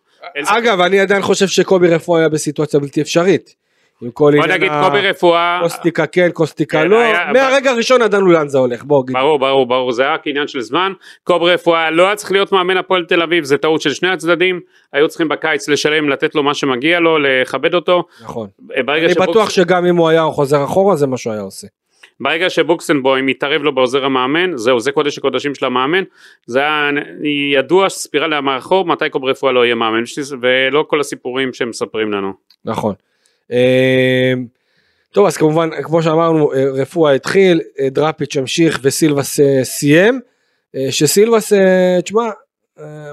[0.44, 3.65] אגב, אני עדיין חושב שקובי רפואה היה בסיטואציה בלתי אפשרית.
[4.02, 6.98] עם כל בוא עניין נגיד ה- קובי רפואה, קוסטיקה כן, קוסטיקה כן, לא,
[7.32, 9.04] מהרגע הראשון ידענו לאן זה הולך, בוא.
[9.12, 10.92] ברור ברור ברור זה רק עניין של זמן
[11.24, 14.60] קובי רפואה לא היה צריך להיות מאמן הפועל תל אביב זה טעות של שני הצדדים
[14.92, 18.48] היו צריכים בקיץ לשלם לתת לו מה שמגיע לו לכבד אותו נכון.
[18.84, 21.66] ברגע אני בטוח שגם אם הוא היה חוזר אחורה זה מה שהוא היה עושה.
[22.20, 26.02] ברגע שבוקסנבוים מתערב לו בעוזר המאמן זהו זה קודש הקודשים של המאמן
[26.46, 26.90] זה היה
[27.54, 30.02] ידוע ספירה למאחור מתי קובי רפואה לא יהיה מאמן
[30.40, 32.32] ולא כל הסיפורים שהם מספרים לנו.
[32.64, 32.94] נכון.
[33.50, 34.46] אמ,
[35.12, 40.20] טוב אז כמובן כמו שאמרנו אה, רפואה התחיל, אה, דראפיץ' המשיך וסילבס אה, סיים.
[40.90, 41.52] שסילבס,
[42.04, 42.22] תשמע,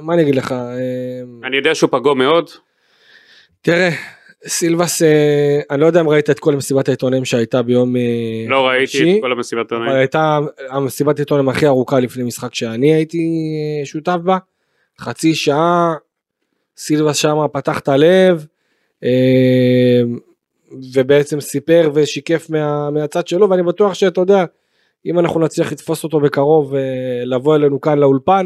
[0.02, 2.50] מה אני אגיד לך, אה, אני יודע שהוא פגוע מאוד
[3.62, 3.89] תראה,
[4.48, 5.02] סילבס,
[5.72, 7.96] אני לא יודע אם ראית את כל מסיבת העיתונאים שהייתה ביום
[8.48, 9.98] לא ראיתי חמישי, את כל המסיבת אבל עונאים.
[9.98, 13.28] הייתה המסיבת העיתונאים הכי ארוכה לפני משחק שאני הייתי
[13.86, 14.38] שותף בה,
[15.00, 15.93] חצי שעה,
[16.78, 18.46] סילבס שמה פתח את הלב,
[20.93, 24.45] ובעצם סיפר ושיקף מה, מהצד שלו, ואני בטוח שאתה יודע,
[25.05, 28.45] אם אנחנו נצליח לתפוס אותו בקרוב ולבוא אלינו כאן לאולפן,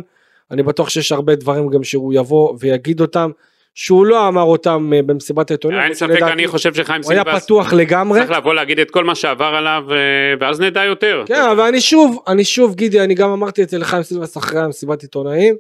[0.52, 3.32] אני בטוח שיש הרבה דברים גם שהוא יבוא ויגיד אותם,
[3.76, 7.44] שהוא לא אמר אותם אה, במסיבת העיתונאים, אין ספק אני חושב שחיים הוא היה סילבס
[7.44, 8.20] פתוח לגמרי.
[8.20, 9.96] צריך לבוא להגיד את כל מה שעבר עליו אה,
[10.40, 11.24] ואז נדע יותר.
[11.26, 14.60] כן, אבל אני שוב, אני שוב, גידי, אני גם אמרתי את זה לחיים סילבס אחרי
[14.60, 15.56] המסיבת עיתונאים.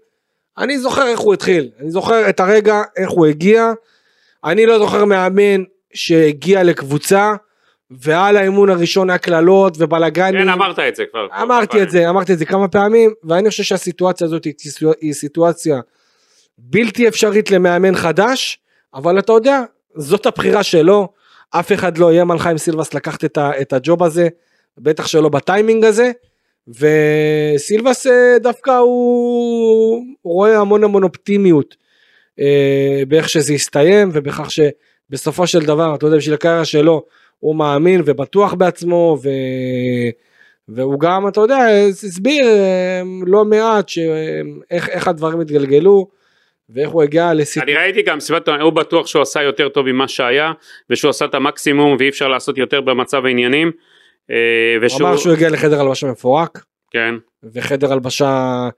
[0.58, 3.72] אני זוכר איך הוא התחיל, אני זוכר את הרגע, איך הוא הגיע.
[4.48, 7.34] אני לא זוכר מאמן שהגיע לקבוצה,
[7.92, 10.42] ועל האימון הראשון היה קללות ובלאגנים.
[10.42, 11.28] כן אמרת את זה כבר.
[11.42, 15.14] אמרתי את זה, אמרתי את זה כמה פעמים, ואני חושב שהסיטואציה הזאת היא סיטואציה- היא
[15.14, 15.80] סיטואציה
[16.58, 18.60] בלתי אפשרית למאמן חדש,
[18.94, 19.62] אבל אתה יודע,
[19.96, 21.08] זאת הבחירה שלו,
[21.50, 24.28] אף אחד לא איים על חיים סילבס לקחת את, ה, את הג'וב הזה,
[24.78, 26.12] בטח שלא בטיימינג הזה,
[26.68, 31.76] וסילבס אה, דווקא הוא רואה המון המון אופטימיות
[33.08, 37.04] באיך שזה הסתיים ובכך שבסופו של דבר, אתה יודע, בשביל הקריירה שלו,
[37.40, 39.30] הוא מאמין ובטוח בעצמו ו...
[40.68, 41.58] והוא גם אתה יודע
[41.90, 46.08] הסביר אה, לא מעט שאיך איך הדברים התגלגלו
[46.70, 47.64] ואיך הוא הגיע לסיט...
[47.64, 50.52] אני ראיתי גם עונאים, הוא בטוח שהוא עשה יותר טוב ממה שהיה
[50.90, 53.72] ושהוא עשה את המקסימום ואי אפשר לעשות יותר במצב העניינים.
[54.32, 54.36] אה,
[54.78, 58.70] הוא ושהוא, אמר שהוא הגיע לחדר הלבשה מפורק כן, וחדר הלבשה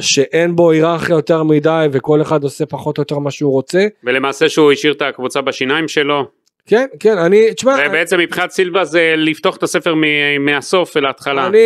[0.00, 3.86] שאין בו היררכיה יותר מדי וכל אחד עושה פחות או יותר מה שהוא רוצה.
[4.04, 6.24] ולמעשה שהוא השאיר את הקבוצה בשיניים שלו
[6.66, 11.46] כן כן אני תשמע ובעצם מבחינת סילבה זה לפתוח את הספר מ- מהסוף להתחלה.
[11.46, 11.58] אני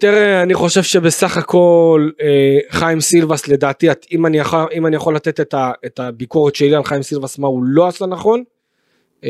[0.00, 2.28] תראה אני חושב שבסך הכל אה,
[2.70, 6.54] חיים סילבס לדעתי את- אם אני יכול אם אני יכול לתת את, ה, את הביקורת
[6.54, 8.42] שלי על חיים סילבס מה הוא לא עשה נכון.
[9.24, 9.28] אה,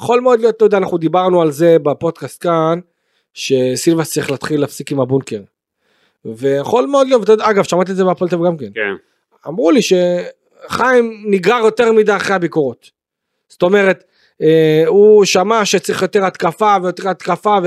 [0.00, 2.78] יכול מאוד להיות אתה יודע אנחנו דיברנו על זה בפודקאסט כאן
[3.34, 5.40] שסילבס צריך להתחיל להפסיק עם הבונקר.
[6.36, 8.66] ויכול מאוד להיות אגב שמעתי את זה בהפועל תל אביב גם כן.
[8.74, 8.94] כן.
[9.48, 12.90] אמרו לי שחיים נגרר יותר מדי אחרי הביקורות.
[13.48, 14.04] זאת אומרת,
[14.42, 17.58] אה, הוא שמע שצריך יותר התקפה ויותר התקפה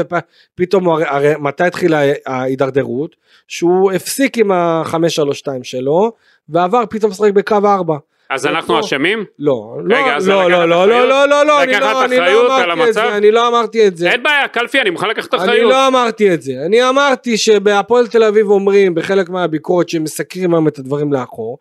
[0.56, 3.16] ופתאום הרי, הרי מתי התחילה ההידרדרות?
[3.48, 6.12] שהוא הפסיק עם ה-532 שלו
[6.50, 7.98] ועבר פתאום לשחק בקו 4.
[8.32, 8.80] אז אנחנו.
[8.80, 9.26] אשמים?
[9.40, 11.10] לא, לא, לא, לקחת לא, לא, אחריות?
[11.10, 12.94] לא, לא, לא, אני לא, אני לא אמרתי את?
[12.94, 14.12] זה, אני לא אמרתי את זה.
[14.12, 15.72] אין בעיה קלפי אני מוכן לקחת אני אחריות.
[15.72, 20.68] לא אמרתי את זה, אני אמרתי שבהפועל תל אביב אומרים בחלק מהביקורת שהם מסקרים היום
[20.68, 21.58] את הדברים לאחור,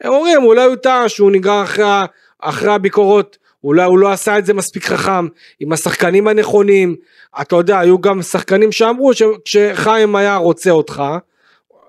[0.00, 1.64] הם אומרים אולי הוא טעה שהוא נגרר
[2.40, 5.26] אחרי הביקורות, אולי הוא לא עשה את זה מספיק חכם,
[5.60, 6.96] עם השחקנים הנכונים,
[7.40, 11.02] אתה יודע, היו גם שחקנים שאמרו שכשחיים היה רוצה אותך,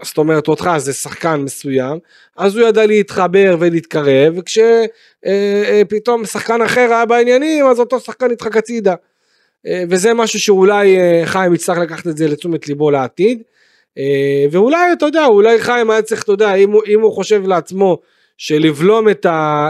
[0.06, 2.00] זאת אומרת אותך זה שחקן מסוים,
[2.38, 8.58] אז הוא ידע להתחבר ולהתקרב, וכשפתאום אה, שחקן אחר היה בעניינים, אז אותו שחקן נדחק
[8.58, 8.96] הצידה.
[9.68, 13.42] אה, וזה משהו שאולי אה, חיים יצטרך לקחת את זה לתשומת ליבו לעתיד.
[14.52, 17.98] ואולי, אתה יודע, אולי חיים היה צריך, אתה יודע, אם הוא, אם הוא חושב לעצמו
[18.38, 19.70] שלבלום את, ה,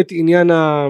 [0.00, 0.88] את עניין ה...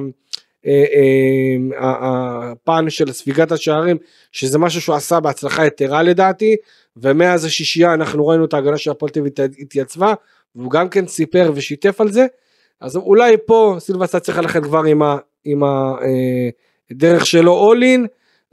[1.78, 3.96] הפן של ספיגת השערים
[4.32, 6.56] שזה משהו שהוא עשה בהצלחה יתרה לדעתי
[7.02, 9.20] ומאז השישייה אנחנו ראינו את ההגנה של הפועל תל
[9.58, 10.14] התייצבה
[10.56, 12.26] והוא גם כן סיפר ושיתף על זה.
[12.80, 14.82] אז אולי פה סילבס צריך ללכת כבר
[15.44, 15.62] עם,
[16.90, 18.06] הדרך שלו אול אין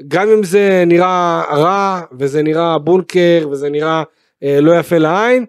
[0.07, 4.03] גם אם זה נראה רע וזה נראה בונקר וזה נראה
[4.43, 5.45] אה, לא יפה לעין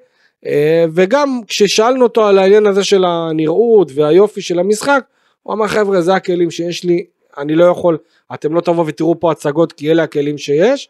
[0.47, 5.05] אה, וגם כששאלנו אותו על העניין הזה של הנראות והיופי של המשחק
[5.43, 7.05] הוא אמר חבר'ה זה הכלים שיש לי
[7.39, 7.99] אני לא יכול
[8.35, 10.89] אתם לא תבואו ותראו פה הצגות כי אלה הכלים שיש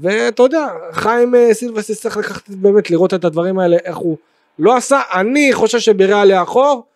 [0.00, 4.16] ואתה יודע חיים אה, סילבס יצטרך לקחת באמת לראות את הדברים האלה איך הוא
[4.58, 6.86] לא עשה אני חושב שבריאה לאחור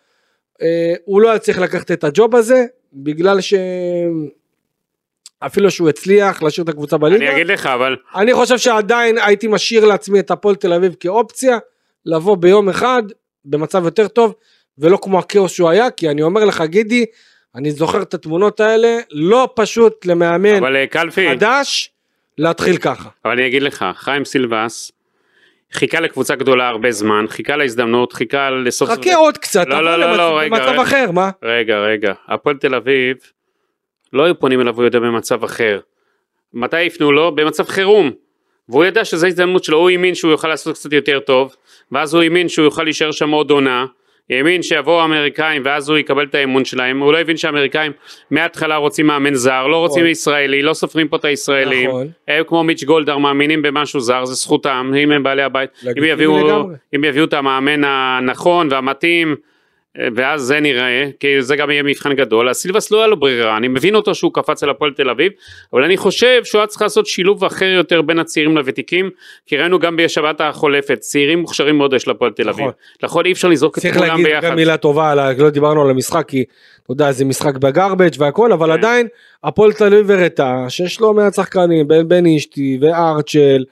[0.63, 3.55] אה, הוא לא היה צריך לקחת את הג'וב הזה בגלל ש...
[5.41, 7.27] אפילו שהוא הצליח להשאיר את הקבוצה בליגה.
[7.27, 7.97] אני אגיד לך אבל.
[8.15, 11.59] אני חושב שעדיין הייתי משאיר לעצמי את הפועל תל אביב כאופציה
[12.07, 13.03] לבוא ביום אחד
[13.45, 14.35] במצב יותר טוב
[14.79, 17.05] ולא כמו הכאוס שהוא היה כי אני אומר לך גידי
[17.55, 21.91] אני זוכר את התמונות האלה לא פשוט למאמן אבל אה, קלפי חדש
[22.39, 23.09] להתחיל ככה.
[23.25, 24.93] אבל אני אגיד לך חיים סילבס
[25.73, 30.17] חיכה לקבוצה גדולה הרבה זמן חיכה להזדמנות חיכה לסוף חכה עוד קצת לא לא לא
[30.17, 31.31] לא רגע במצב אחר מה?
[31.43, 33.17] רגע רגע הפועל תל אביב
[34.13, 35.81] לא היו פונים אליו הוא יודע במצב אחר.
[36.55, 37.35] מתי יפנו לו?
[37.35, 38.11] במצב חירום.
[38.69, 41.57] והוא ידע שזו הזדמנות שלו הוא האמין שהוא יוכל לעשות קצת יותר טוב
[41.93, 43.87] ואז הוא האמין שהוא יוכל להישאר שם עוד עונה
[44.31, 47.93] האמין שיבואו האמריקאים ואז הוא יקבל את האמון שלהם, הוא לא הבין שהאמריקאים
[48.31, 50.11] מההתחלה רוצים מאמן זר, לא רוצים נכון.
[50.11, 52.07] ישראלי, לא סופרים פה את הישראלים, נכון.
[52.29, 56.71] הם כמו מיץ' גולדהר מאמינים במשהו זר, זה זכותם, אם הם בעלי הבית, אם יביאו,
[56.97, 59.37] אם יביאו את המאמן הנכון והמתאים
[60.17, 63.57] ואז זה נראה, כי זה גם יהיה מבחן גדול, אז סילבס לא היה לו ברירה,
[63.57, 65.33] אני מבין אותו שהוא קפץ על הפועל תל אביב,
[65.73, 69.11] אבל אני חושב שהוא היה צריך לעשות שילוב אחר יותר בין הצעירים לוותיקים,
[69.47, 72.73] כי ראינו גם בשבת החולפת, צעירים מוכשרים מאוד יש לפועל תל אביב, נכון,
[73.03, 74.15] נכון אי אפשר לזרוק את כולם ביחד.
[74.15, 76.45] צריך להגיד גם מילה טובה, לא דיברנו על המשחק, כי
[76.83, 78.73] אתה יודע זה משחק בגרבג' והכל, אבל כן.
[78.73, 79.07] עדיין
[79.45, 83.65] הפועל תל אביב הראתה שיש לו מעט שחקנים, בן בן אשתי וארצ'ל,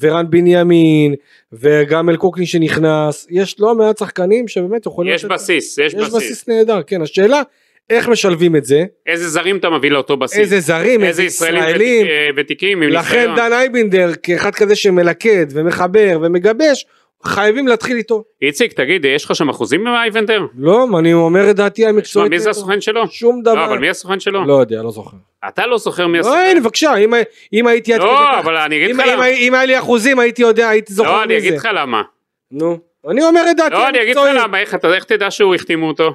[0.00, 1.14] ורן בנימין
[1.52, 3.26] וגם אל קוקלין שנכנס.
[3.30, 6.14] יש לא מעט שחקנים שבאמת יכולים יש בסיס יש, יש בסיס.
[6.14, 7.02] בסיס נהדר כן.
[7.02, 7.42] השאלה
[7.90, 8.84] איך משלבים את זה?
[9.06, 10.38] איזה זרים אתה מביא לאותו בסיס?
[10.38, 16.86] איזה זרים איזה ישראלים ותיקים לכן דן אייבינדר כאחד כזה שמלכד ומחבר ומגבש
[17.24, 18.24] חייבים להתחיל איתו.
[18.42, 20.46] איציק תגיד יש לך שם אחוזים עם אייבנדר?
[20.58, 22.30] לא אני אומר את דעתי המקצועית.
[22.30, 23.08] מי זה הסוכן שלו?
[23.08, 23.54] שום דבר.
[23.54, 24.44] לא אבל מי הסוכן שלו?
[24.44, 25.16] לא יודע לא זוכר.
[25.48, 26.36] אתה לא זוכר מי הסוכן?
[26.36, 27.14] לא הנה בבקשה אם,
[27.52, 27.98] אם הייתי...
[27.98, 29.26] לא אבל אני אגיד לך למה.
[29.26, 31.18] אם היה לי אחוזים הייתי יודע הייתי זוכר מי זה.
[31.18, 32.02] לא אני אגיד לך למה.
[32.50, 32.78] נו.
[33.10, 33.84] אני אומר את דעתי המקצועית.
[33.84, 36.14] לא אני אגיד לך למה איך תדע שהוא החתימו אותו?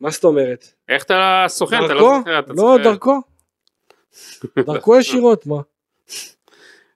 [0.00, 0.66] מה זאת אומרת?
[0.88, 1.84] איך אתה סוכן?
[1.84, 2.40] אתה לא זוכר?
[2.48, 3.20] לא דרכו.
[4.66, 5.56] דרכו ישירות מה.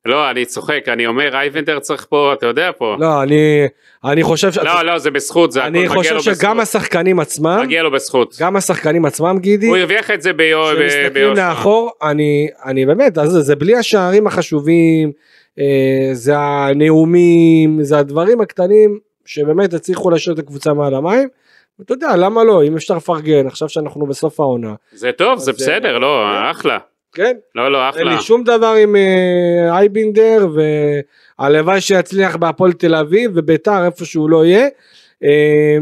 [0.07, 3.67] לא אני צוחק אני אומר אייבנדר צריך פה אתה יודע פה לא אני
[4.05, 4.59] אני חושב ש...
[4.59, 9.05] לא לא זה בזכות זה אני חושב שגם השחקנים עצמם מגיע לו בזכות גם השחקנים
[9.05, 13.77] עצמם גידי הוא הרוויח את זה ביושר שמסתכלים לאחור אני אני באמת אז זה בלי
[13.77, 15.13] השערים החשובים
[15.59, 21.29] אה, זה הנאומים זה הדברים הקטנים שבאמת הצליחו להשאיר את הקבוצה מעל המים.
[21.81, 24.75] אתה יודע למה לא אם אפשר לפרגן עכשיו שאנחנו בסוף העונה.
[24.93, 26.25] זה טוב זה בסדר לא.
[26.51, 26.79] אחלה.
[27.15, 27.37] כן?
[27.55, 28.01] לא לא אחלה.
[28.01, 30.47] אין לי שום דבר עם אה, אייבינדר
[31.39, 34.69] והלוואי שיצליח בהפועל תל אביב וביתר איפה שהוא לא יהיה.
[35.25, 35.77] אה,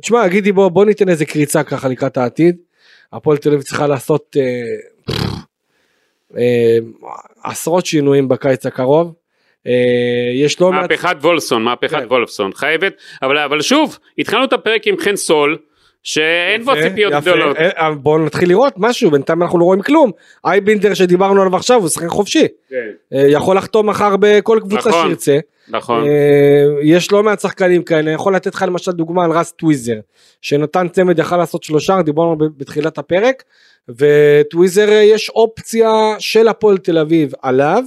[0.00, 2.56] תשמע גידי בוא בוא ניתן איזה קריצה ככה לקראת העתיד.
[3.12, 5.14] הפועל תל אביב צריכה לעשות אה,
[6.36, 6.78] אה,
[7.44, 9.14] עשרות שינויים בקיץ הקרוב.
[9.66, 10.90] אה, יש לא מעט...
[10.90, 12.06] מהפכת וולפסון, מהפכת כן.
[12.08, 12.92] וולפסון, חייבת,
[13.22, 15.58] אבל, אבל שוב, התחלנו את הפרק עם חן סול,
[16.04, 17.56] שאין בו ציפיות גדולות.
[17.56, 20.10] אה, אה, בואו נתחיל לראות משהו, בינתיים אנחנו לא רואים כלום.
[20.44, 22.46] אייבינדר שדיברנו עליו עכשיו הוא שחקן חופשי.
[22.70, 22.76] כן.
[23.12, 25.38] אה, יכול לחתום מחר בכל קבוצה נכון, שירצה.
[25.68, 26.04] נכון.
[26.82, 29.96] יש לא מעט שחקנים כאלה, יכול לתת לך למשל דוגמה על רס טוויזר,
[30.40, 33.42] שנתן צמד יכל לעשות שלושה, דיברנו בתחילת הפרק,
[33.88, 37.84] וטוויזר יש אופציה של הפועל תל אביב עליו.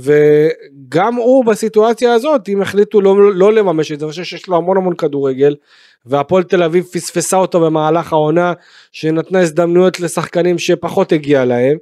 [0.00, 4.56] וגם הוא בסיטואציה הזאת אם החליטו לא, לא לממש את זה, אני חושב שיש לו
[4.56, 5.54] המון המון כדורגל
[6.06, 8.52] והפועל תל אביב פספסה אותו במהלך העונה
[8.92, 11.76] שנתנה הזדמנויות לשחקנים שפחות הגיע להם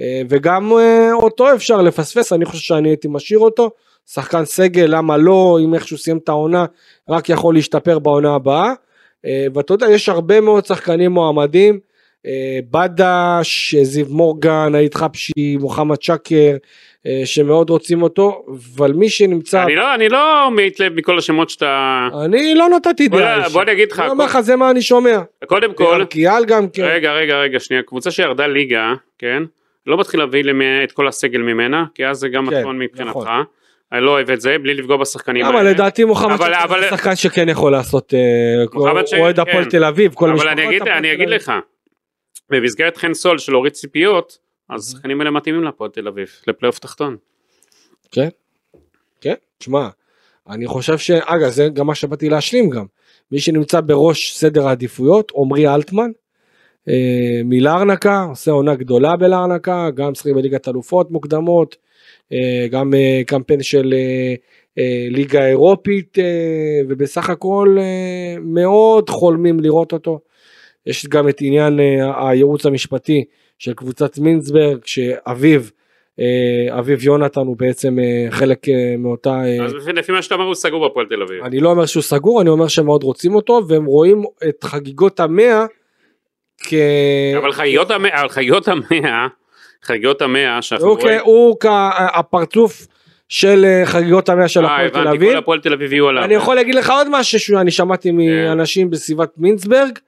[0.00, 3.70] אה, וגם אה, אותו אפשר לפספס אני חושב שאני הייתי משאיר אותו.
[4.06, 6.64] שחקן סגל למה לא אם איכשהו סיים את העונה
[7.08, 8.72] רק יכול להשתפר בעונה הבאה.
[9.26, 11.78] אה, ואתה יודע, יש הרבה מאוד שחקנים מועמדים, אה,
[12.70, 16.56] בדש, זיו מורגן, עיד חבשי, מוחמד שקר,
[17.06, 18.44] אה, שמאוד רוצים אותו,
[18.76, 22.08] אבל מי שנמצא, אני לא, אני לא מתלהב מכל השמות שאתה...
[22.24, 23.48] אני לא נתתי דעה.
[23.48, 25.18] בוא אני אגיד לך, אני אומר לך, זה מה אני שומע.
[25.46, 26.82] קודם כל, קיאל גם כן.
[26.84, 29.42] רגע, רגע, רגע, שנייה, קבוצה שירדה ליגה, כן?
[29.86, 33.10] לא מתחיל להביא למ- את כל הסגל ממנה, כי אז זה גם כן, מתכון מבחינתך.
[33.10, 33.26] נכון.
[33.92, 35.70] אני לא אוהב את זה, בלי לפגוע בשחקנים אבל האלה.
[35.70, 39.70] לדעתי מוחמד אבל- שקר אבל- זה שחקן שכן יכול לעשות, אה, אוהד הפועל כן.
[39.70, 41.40] תל אביב, כל אבל המשפחות אני אגיד, הפועל אני תל אגיד אביב.
[41.40, 41.52] לך,
[42.52, 44.38] במסגרת חן סול של להוריד ציפיות,
[44.68, 47.16] אז השחקנים האלה מתאימים להפועל תל אביב, לפלייאוף תחתון.
[48.12, 48.28] כן,
[49.20, 49.88] כן, תשמע,
[50.48, 51.10] אני חושב ש...
[51.10, 52.84] אגב, זה גם מה שבאתי להשלים גם.
[53.32, 56.10] מי שנמצא בראש סדר העדיפויות, עמרי אלטמן,
[56.88, 61.76] אה, מלארנקה, עושה עונה גדולה בלארנקה, גם שחק בליגת אלופות מוקדמות,
[62.32, 64.34] אה, גם אה, קמפיין של אה,
[64.78, 70.20] אה, ליגה אירופית, אה, ובסך הכל אה, מאוד חולמים לראות אותו.
[70.86, 73.24] יש גם את עניין אה, הייעוץ המשפטי
[73.58, 75.60] של קבוצת מינסברג, שאביו,
[76.20, 78.66] אה, אביו יונתן הוא בעצם אה, חלק
[78.98, 79.42] מאותה...
[79.64, 81.44] אז לפי- מה שאתה אומר הוא סגור בהפועל תל אביב.
[81.44, 85.20] אני לא אומר שהוא סגור, אני אומר שהם מאוד רוצים אותו, והם רואים את חגיגות
[85.20, 85.66] המאה
[86.58, 86.74] כ...
[87.38, 89.26] אבל חגיגות המאה, חגיגות המאה,
[89.82, 91.02] חגיגות המאה שאנחנו הוא, כ...
[91.02, 92.86] רואים, הוא כהפרצוף
[93.28, 95.30] של חגיגות המאה של הפועל תל אביב.
[95.30, 96.24] כל הפועל תל אביב יהיו עליו.
[96.24, 98.16] אני יכול להגיד לך עוד משהו שאני שמעתי כן.
[98.16, 99.98] מאנשים בסביבת מינסברג,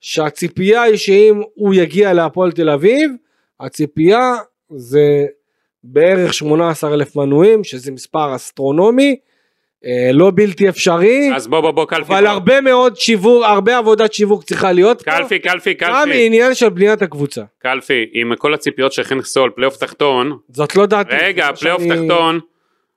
[0.00, 3.10] שהציפייה היא שאם הוא יגיע להפועל תל אביב,
[3.60, 4.34] הציפייה
[4.76, 5.26] זה
[5.84, 9.16] בערך 18 אלף מנויים, שזה מספר אסטרונומי,
[9.84, 11.30] אה, לא בלתי אפשרי.
[11.36, 12.28] אז בוא בוא בוא קלפי, אבל בוא.
[12.28, 16.68] הרבה מאוד שיווק, הרבה עבודת שיווק צריכה להיות פה, קלפי, קלפי, גם קלפי, עניין של
[16.68, 17.42] בניית הקבוצה.
[17.58, 21.14] קלפי, עם כל הציפיות של חן סול, פלייאוף תחתון, זאת לא דעתי.
[21.20, 22.40] רגע, פלייאוף שאני- תחתון,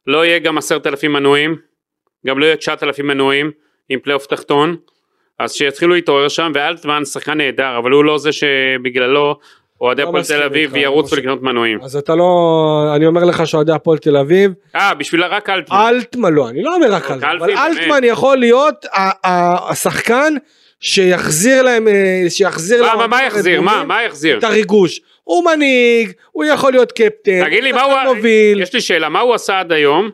[0.07, 1.55] לא יהיה גם עשרת אלפים מנויים,
[2.27, 3.51] גם לא יהיה תשעת אלפים מנויים
[3.89, 4.75] עם פלייאוף תחתון,
[5.39, 9.35] אז שיתחילו להתעורר שם, ואלטמן שחקן נהדר, אבל הוא לא זה שבגללו
[9.81, 11.15] אוהדי לא הפועל תל אביב ירוצו.
[11.15, 11.79] לקנות מנויים.
[11.81, 15.77] אז אתה לא, אני אומר לך שאוהדי הפועל תל אביב, אה, בשביל רק אלטמן.
[15.77, 17.51] אלטמן לא, אני לא אומר רק אלטמן, אבל.
[17.51, 18.85] אלטמן יכול להיות
[19.69, 20.33] השחקן
[20.79, 23.61] שיחזיר להם, אה, שיחזיר מה, מה, יחזיר?
[23.61, 24.37] מה, מה יחזיר?
[24.37, 25.01] את הריגוש.
[25.23, 28.15] הוא מנהיג, הוא יכול להיות קפטן, תגיד לי, מה הוא...
[28.57, 30.09] יש לי שאלה, מה הוא עשה עד היום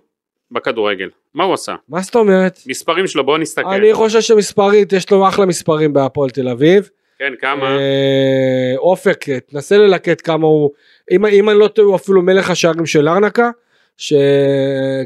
[0.52, 1.10] בכדורגל?
[1.36, 1.76] מה הוא עשה?
[1.90, 2.60] מה זאת אומרת?
[2.68, 3.70] מספרים שלו, בוא נסתכל.
[3.70, 6.90] אני חושב שמספרית, יש לו אחלה מספרים בהפועל תל אביב.
[7.20, 7.78] כן, כמה?
[7.78, 10.72] אה, אופק, תנסה ללקט כמה הוא,
[11.12, 13.50] אם, אם אני לא טועה הוא אפילו מלך השערים של ארנקה,
[13.98, 14.14] ש...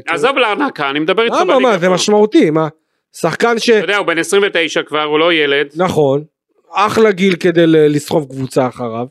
[0.06, 1.88] עזוב לארנקה, אני מדבר איתך למה, מה, זה.
[1.88, 2.68] משמעותי, מה?
[3.16, 3.70] שחקן ש...
[3.70, 5.66] אתה יודע, הוא בן 29 כבר, הוא לא ילד.
[5.76, 6.24] נכון,
[6.72, 9.06] אחלה גיל כדי לסחוב קבוצה אחריו.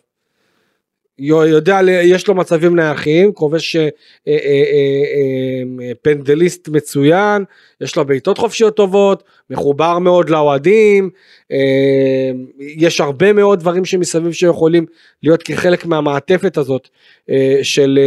[1.19, 3.89] יו- יודע, יש לו מצבים נייחים, כובש אה,
[4.27, 7.43] אה, אה, פנדליסט מצוין,
[7.81, 11.09] יש לו בעיטות חופשיות טובות, מחובר מאוד לאוהדים,
[12.59, 14.85] יש הרבה מאוד דברים שמסביב שיכולים
[15.23, 16.89] להיות כחלק מהמעטפת הזאת
[17.61, 17.99] של,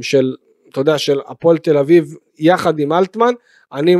[0.00, 0.34] של,
[0.70, 3.32] אתה יודע, של הפועל תל אביב יחד עם אלטמן.
[3.72, 3.96] אני,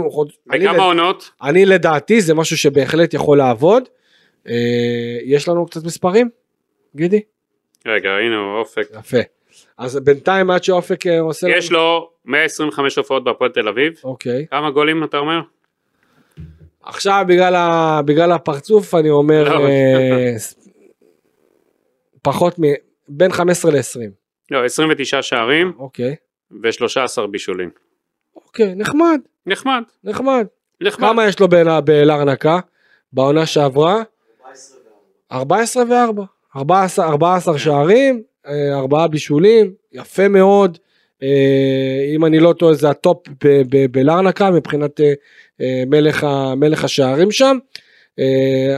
[0.50, 1.30] אני, בכמה עונות?
[1.42, 3.82] אני לדעתי זה משהו שבהחלט יכול לעבוד.
[5.24, 6.28] יש לנו קצת מספרים?
[6.96, 7.20] גידי?
[7.86, 8.88] רגע, הנה הוא אופק.
[8.98, 9.18] יפה.
[9.78, 11.48] אז בינתיים עד שאופק אה, עושה...
[11.48, 13.92] יש לו 125 הופעות בהפועל תל אביב.
[14.04, 14.46] אוקיי.
[14.50, 15.40] כמה גולים אתה אומר?
[16.82, 18.00] עכשיו בגלל, ה...
[18.04, 20.34] בגלל הפרצוף אני אומר לא, אה,
[22.22, 22.62] פחות מ...
[23.08, 24.10] בין 15 ל-20.
[24.50, 26.16] לא, 29 שערים אוקיי.
[26.62, 27.70] ו-13 בישולים.
[28.36, 30.46] אוקיי, נחמד, נחמד, נחמד.
[30.80, 31.08] נחמד.
[31.08, 31.48] כמה יש לו
[31.84, 32.60] בלרנקה
[33.12, 34.02] בעונה שעברה?
[35.32, 35.86] 14 ו-4.
[35.92, 40.78] 14, 14 שערים, אה, ארבעה בישולים, יפה מאוד.
[41.22, 43.28] אה, אם אני לא טועה זה הטופ
[43.90, 45.00] בלרנקה מבחינת
[45.60, 47.58] אה, מלך, מלך השערים שם.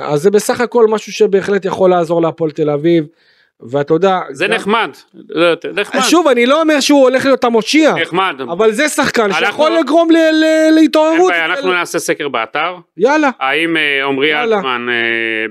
[0.03, 3.07] אז זה בסך הכל משהו שבהחלט יכול לעזור להפועל תל אביב.
[3.71, 4.91] ואתה יודע, זה גם- נחמד.
[5.29, 6.01] לא, נחמד.
[6.01, 8.35] שוב אני לא אומר שהוא הולך להיות המושיע, נחמד.
[8.53, 11.33] אבל זה שחקן אנחנו- שיכול לגרום ל- ל- להתעוררות.
[11.33, 12.75] אנחנו נעשה סקר באתר.
[12.97, 13.31] יאללה.
[13.41, 14.35] האם אה, עמרי.
[14.43, 14.95] אלטמן אה,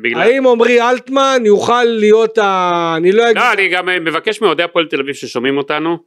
[0.02, 0.22] בגלל...
[0.22, 2.94] האם עמרי אלטמן יוכל להיות ה...
[2.98, 3.38] אני לא אגיד...
[3.38, 5.98] לא, אני גם אה, מבקש מאוהדי הפועל תל אביב ששומעים אותנו,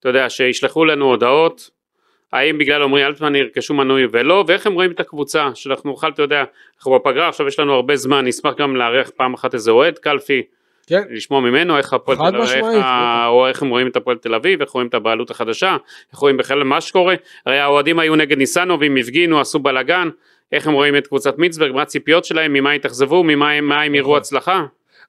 [0.00, 1.70] אתה יודע, שישלחו לנו הודעות,
[2.32, 6.22] האם בגלל עמרי אלטמן ירכשו מנוי ולא, ואיך הם רואים את הקבוצה, שאנחנו נוכל, אתה
[6.22, 6.44] יודע,
[6.78, 10.42] אנחנו בפגרה, עכשיו יש לנו הרבה זמן, נשמח גם לארח פעם אחת איזה אוהד קלפי,
[10.86, 11.02] כן.
[11.10, 12.84] לשמוע ממנו איך הפועל תל אביב,
[13.28, 15.76] או איך הם רואים את הפועל תל אביב, איך רואים את הבעלות החדשה,
[16.12, 17.14] איך רואים בכלל מה שקורה,
[17.46, 20.08] הרי האוהדים היו נגד ניסנובים, הפגינו, עשו בלאגן,
[20.52, 24.08] איך הם רואים את קבוצת מיצברג, מה הציפיות שלהם, ממה התאכזבו, ממה הם- הם יראו
[24.08, 24.18] נכון.
[24.18, 24.64] הצלחה,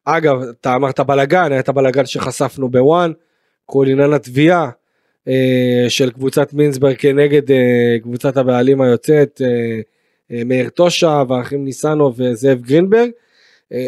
[0.05, 3.11] אגב, אתה אמרת בלאגן, היה את הבלאגן שחשפנו בוואן,
[3.65, 4.69] כל עניין התביעה
[5.27, 7.57] אה, של קבוצת מינסברג כנגד אה,
[8.03, 9.47] קבוצת הבעלים היוצאת, אה,
[10.37, 13.09] אה, מאיר טושה והאחים ניסנו וזאב גרינברג,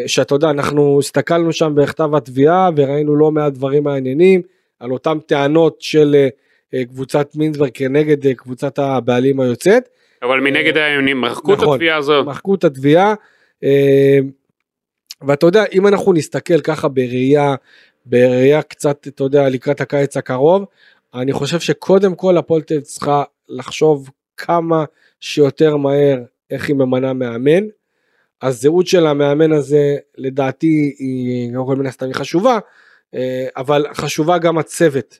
[0.06, 4.42] שאתה יודע, אנחנו הסתכלנו שם בכתב התביעה וראינו לא מעט דברים מעניינים
[4.80, 6.28] על אותן טענות של אה,
[6.74, 9.88] אה, קבוצת מינסברג כנגד אה, קבוצת הבעלים היוצאת.
[10.22, 11.74] אבל מנגד הם מחקו את נכון.
[11.74, 12.26] התביעה הזאת.
[12.26, 13.14] מחקו את התביעה.
[13.64, 14.18] אה,
[15.22, 17.54] ואתה יודע, אם אנחנו נסתכל ככה בראייה,
[18.06, 20.64] בראייה קצת, אתה יודע, לקראת הקיץ הקרוב,
[21.14, 24.84] אני חושב שקודם כל הפועל צריכה לחשוב כמה
[25.20, 27.64] שיותר מהר איך היא ממנה מאמן.
[28.42, 32.58] הזהות של המאמן הזה לדעתי היא כל מיני סתם היא חשובה,
[33.14, 35.18] אה, אבל חשובה גם הצוות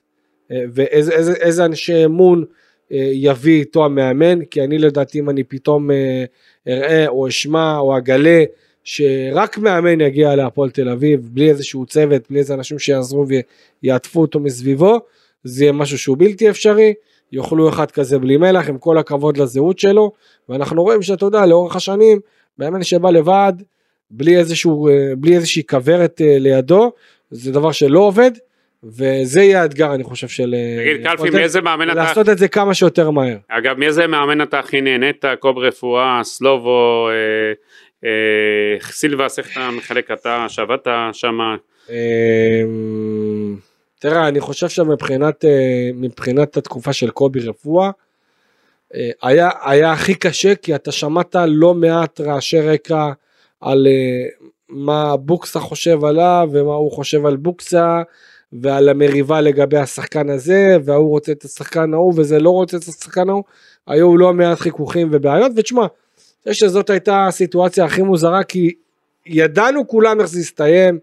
[0.51, 2.45] אה, ואיזה איזה, איזה אנשי אמון
[2.91, 6.25] אה, יביא איתו המאמן, כי אני לדעתי אם אני פתאום אה,
[6.67, 8.43] אראה או אשמע או אגלה
[8.83, 13.25] שרק מאמן יגיע להפועל תל אביב בלי איזשהו צוות, בלי איזה אנשים שיעזרו
[13.83, 14.99] ויעטפו אותו מסביבו,
[15.43, 16.93] זה יהיה משהו שהוא בלתי אפשרי,
[17.31, 20.11] יאכלו אחד כזה בלי מלח עם כל הכבוד לזהות שלו,
[20.49, 22.19] ואנחנו רואים שאתה יודע לאורך השנים
[22.59, 23.53] מאמן שבא לבד,
[24.11, 26.91] בלי, איזשהו, אה, בלי איזושהי כוורת אה, לידו,
[27.31, 28.31] זה דבר שלא עובד,
[28.83, 30.55] וזה יהיה האתגר אני חושב של...
[30.57, 33.37] אה, תגיד קלפי מאיזה מאמן אתה, לעשות את זה כמה שיותר מהר.
[33.47, 37.53] אגב מאיזה מאמן אתה הכי נהנית, קוב רפואה, סלובו, אה,
[38.03, 40.11] אה, סילבס, איך אתה מחלק?
[40.11, 41.37] אתה, שעבדת שם,
[41.89, 43.55] אמ,
[43.99, 47.91] תראה, אני חושב שמבחינת אה, מבחינת התקופה של קובי רפואה, אה,
[49.21, 53.11] היה, היה הכי קשה כי אתה שמעת לא מעט רעשי רקע
[53.61, 58.01] על אה, מה בוקסה חושב עליו ומה הוא חושב על בוקסה
[58.53, 63.29] ועל המריבה לגבי השחקן הזה וההוא רוצה את השחקן ההוא וזה לא רוצה את השחקן
[63.29, 63.43] ההוא,
[63.87, 65.85] היו לא מעט חיכוכים ובעיות ותשמע,
[66.45, 68.73] אני שזאת הייתה הסיטואציה הכי מוזרה כי
[69.25, 70.99] ידענו כולם איך זה יסתיים,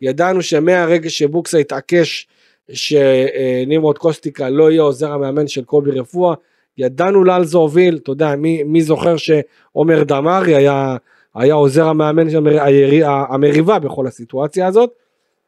[0.00, 2.28] ידענו שמהרגע שבוקסה התעקש
[2.72, 6.34] שנמרוד קוסטיקה לא יהיה עוזר המאמן של קובי רפואה,
[6.78, 10.96] ידענו לאן זה הוביל, אתה יודע, מי, מי זוכר שעומר דמארי היה,
[11.34, 12.58] היה עוזר המאמן של המר,
[13.06, 14.90] המריבה בכל הסיטואציה הזאת,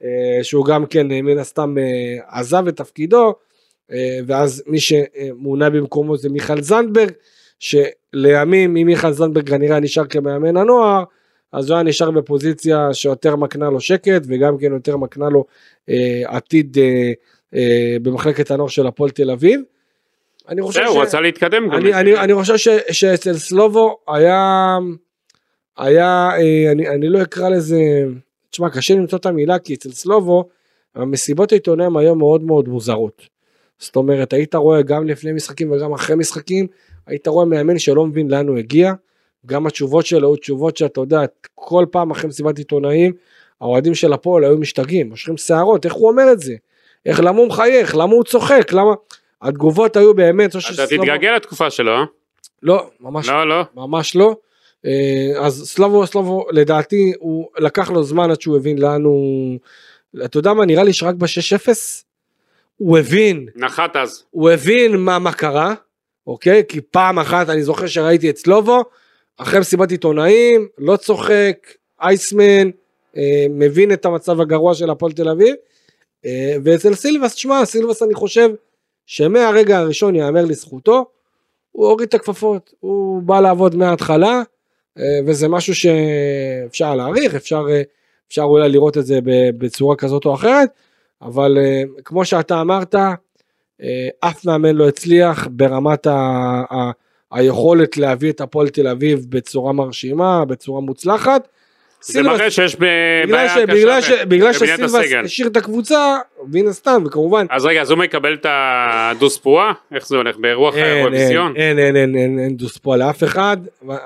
[0.04, 3.34] אה, שהוא גם כן אה, מן הסתם אה, עזב את תפקידו,
[4.26, 7.12] ואז מי שמונה במקומו זה מיכל זנדברג,
[7.58, 11.04] שלימים אם מיכל זנדברג כנראה נשאר כמאמן הנוער,
[11.52, 15.44] אז הוא היה נשאר בפוזיציה שיותר מקנה לו שקט וגם כן יותר מקנה לו
[15.88, 17.12] אה, עתיד אה,
[17.54, 19.60] אה, במחלקת הנוער של הפועל תל אביב.
[20.48, 21.74] אני חושב זהו, הוא רצה להתקדם גם.
[21.74, 24.78] אני, אני, אני חושב ש, שאצל סלובו היה,
[25.78, 27.80] היה אה, אני, אני לא אקרא לזה,
[28.50, 30.48] תשמע קשה למצוא את המילה כי אצל סלובו
[30.94, 33.22] המסיבות העיתונאים היו מאוד מאוד מוזרות.
[33.78, 36.66] זאת אומרת היית רואה גם לפני משחקים וגם אחרי משחקים,
[37.06, 38.92] היית רואה מאמן שלא מבין לאן הוא הגיע,
[39.46, 41.20] גם התשובות שלו היו תשובות שאתה יודע,
[41.54, 43.12] כל פעם אחרי מסיבת עיתונאים,
[43.60, 46.54] האוהדים של הפועל היו משתגעים, מושכים שערות, איך הוא אומר את זה?
[47.06, 47.94] איך, למה הוא מחייך?
[47.96, 48.72] למה הוא צוחק?
[48.72, 48.94] למה...
[49.42, 52.04] התגובות היו באמת, אתה תתגעגע לתקופה שלו, אה?
[52.62, 53.64] לא, ממש לא, לא.
[53.74, 54.36] ממש לא.
[54.86, 59.58] אה, אז סלובו סלובו לדעתי הוא לקח לו זמן עד שהוא הבין לאן הוא,
[60.24, 61.68] אתה יודע מה נראה לי שרק ב-6-0
[62.76, 64.24] הוא הבין, נחת אז.
[64.30, 65.74] הוא הבין מה מה קרה,
[66.26, 66.62] אוקיי?
[66.68, 68.82] כי פעם אחת אני זוכר שראיתי את סלובו,
[69.36, 71.56] אחרי מסיבת עיתונאים, לא צוחק,
[72.02, 72.70] אייסמן,
[73.16, 75.54] אה, מבין את המצב הגרוע של הפועל תל אביב,
[76.26, 78.48] אה, ואצל סילבס, תשמע, סילבס אני חושב
[79.12, 81.06] שמהרגע הראשון יאמר לזכותו,
[81.72, 84.42] הוא הוריד את הכפפות, הוא בא לעבוד מההתחלה,
[84.98, 87.82] אה, וזה משהו שאפשר להעריך, אפשר, אה,
[88.28, 89.18] אפשר אולי לראות את זה
[89.58, 90.70] בצורה כזאת או אחרת,
[91.22, 92.94] אבל אה, כמו שאתה אמרת,
[94.20, 96.12] אף מאמן לא הצליח ברמת ה,
[96.70, 96.90] ה,
[97.30, 101.48] היכולת להביא את הפועל תל אביב בצורה מרשימה, בצורה מוצלחת.
[102.02, 103.66] זה מראה שיש בעיה קשה
[104.26, 104.94] בגלל, שסילבס.
[105.24, 106.18] השאיר את הקבוצה,
[106.52, 109.72] מן הסתם, וכמובן, אז רגע, אז הוא מקבל את הדוס פועה?
[109.94, 110.36] איך זה הולך?
[110.36, 111.56] באירוח אין, אין, האירוויזיון?
[111.56, 113.56] אין, אין, אין, אין, אין דוס פה לאף אחד,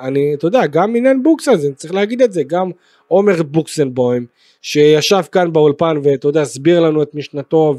[0.03, 2.71] אני, אתה יודע, גם עניין בוקסה, זה צריך להגיד את זה, גם
[3.09, 4.27] עומר בוקסנבוים,
[4.63, 7.75] שישב כאן באולפן ואתה יודע, הסביר לנו את משנתו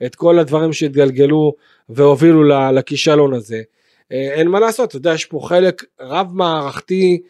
[0.00, 1.54] ואת כל הדברים שהתגלגלו
[1.88, 3.62] והובילו לכישלון הזה.
[4.12, 7.20] אה, אין מה לעשות, אתה יודע, יש פה חלק רב מערכתי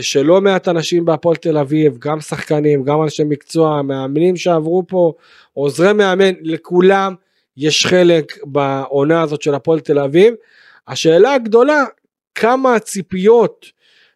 [0.00, 5.12] שלא מעט אנשים בהפועל תל אביב, גם שחקנים, גם אנשי מקצוע, מאמנים שעברו פה,
[5.52, 7.14] עוזרי מאמן, לכולם
[7.56, 10.34] יש חלק בעונה הזאת של הפועל תל אביב.
[10.88, 11.84] השאלה הגדולה,
[12.34, 13.66] כמה הציפיות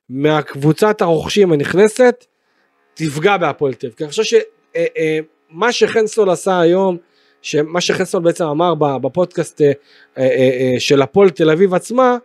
[0.09, 2.25] מהקבוצת הרוכשים הנכנסת
[2.95, 3.97] תפגע בהפועל תל אביב.
[3.97, 4.39] כי אני חושב
[5.53, 6.97] שמה שחנסול עשה היום,
[7.43, 9.73] שמה שחנסול בעצם אמר בפודקאסט אה,
[10.19, 12.19] אה, אה, של הפועל תל אביב עצמה, אה,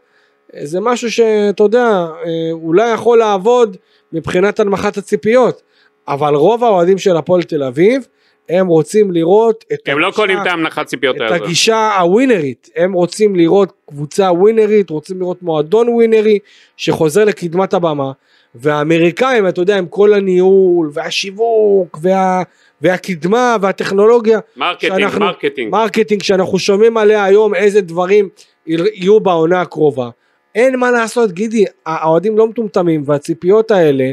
[0.63, 1.85] זה משהו שאתה יודע,
[2.25, 3.77] אה, אולי יכול לעבוד
[4.13, 5.61] מבחינת הנמכת הציפיות,
[6.07, 8.07] אבל רוב האוהדים של הפועל תל אביב,
[8.49, 10.47] הם רוצים לראות את הם לא הגישה- קונים את
[10.85, 11.43] ציפיות את.
[11.43, 16.39] הגישה הווינרית, הם רוצים לראות קבוצה ווינרית, רוצים לראות מועדון ווינרי
[16.77, 18.11] שחוזר לקדמת הבמה,
[18.55, 22.43] והאמריקאים, אתה יודע, עם כל הניהול והשיווק וה,
[22.81, 25.71] והקדמה והטכנולוגיה, marketing, שאנחנו- marketing.
[25.71, 28.29] marketing שאנחנו שומעים עליה היום, איזה דברים
[28.67, 30.09] יהיו בעונה הקרובה.
[30.55, 34.05] אין מה לעשות, גידי, האוהדים לא מטומטמים והציפיות האלה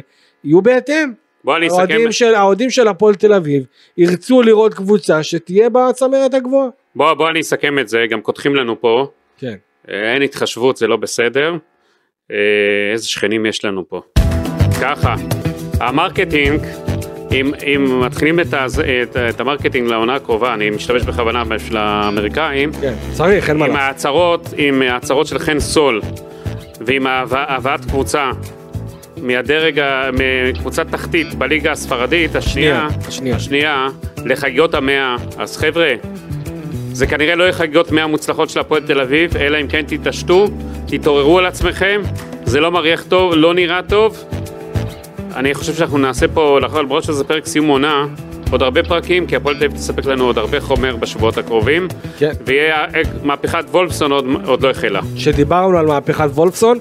[0.45, 1.12] יהיו בהתאם.
[1.45, 1.78] בוא אני אסכם.
[1.78, 3.64] האוהדים של, האוהדים של הפועל תל אביב
[3.99, 6.68] ירצו לראות קבוצה שתהיה בצמרת הגבוהה.
[6.95, 9.07] בוא בוא אני אסכם את זה, גם קודחים לנו פה.
[9.39, 9.55] כן.
[9.91, 11.57] אה, אין התחשבות, זה לא בסדר.
[12.30, 12.36] אה,
[12.93, 14.01] איזה שכנים יש לנו פה.
[14.80, 15.14] ככה,
[15.81, 16.61] ה marketing,
[17.32, 21.76] אם, אם מתחילים את, הז, את, את ה marketing לעונה הקרובה, אני משתמש בכוונה בשביל
[21.76, 24.47] האמריקאים, כן, צריך, אין מה לעשות.
[24.57, 26.01] עם ההצהרות של חן סול,
[26.89, 28.30] ועם הבאת קבוצה
[29.22, 30.11] מהדרג, ה-
[30.53, 33.36] מקבוצת תחתית בליגה הספרדית, השנייה, השנייה.
[33.36, 33.89] השנייה,
[34.24, 35.95] לחגיגות המאה, אז חבר'ה,
[36.93, 40.47] זה כנראה לא יהיה חגיגות מאה מוצלחות של הפועל תל אביב, אלא אם כן תתעשתו,
[40.86, 42.01] תתעוררו על עצמכם,
[42.45, 44.24] זה לא מריח טוב, לא נראה טוב.
[45.36, 48.07] אני חושב שאנחנו נעשה פה, למרות שזה פרק סיום עונה,
[48.51, 51.88] עוד הרבה פרקים, כי הפועל תל אביב תספק לנו עוד הרבה חומר בשבועות הקרובים,
[52.18, 52.32] כן.
[52.46, 52.76] ויהיה
[53.22, 55.01] מהפכת וולפסון עוד, עוד לא החלה.
[55.16, 56.78] שדיברנו על מהפכת וולפסון,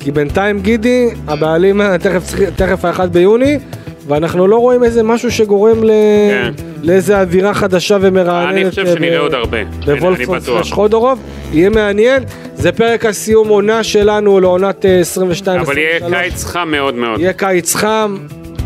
[0.00, 2.22] כי בינתיים גידי, הבעלים אה, תכף,
[2.56, 3.58] תכף האחד ביוני,
[4.06, 5.90] ואנחנו לא רואים איזה משהו שגורם ל...
[6.30, 6.52] כן.
[6.82, 8.52] לאיזה אווירה חדשה ומרעננת.
[8.54, 10.40] אני חושב אה, שנראה ב- עוד הרבה, בוולפסון.
[10.40, 11.20] סלש חודורוב,
[11.52, 12.22] יהיה מעניין,
[12.54, 15.00] זה פרק הסיום עונה שלנו לעונת אה,
[15.46, 15.60] 22-23.
[15.60, 17.20] אבל יהיה קיץ חם מאוד מאוד.
[17.20, 18.16] יהיה קיץ חם,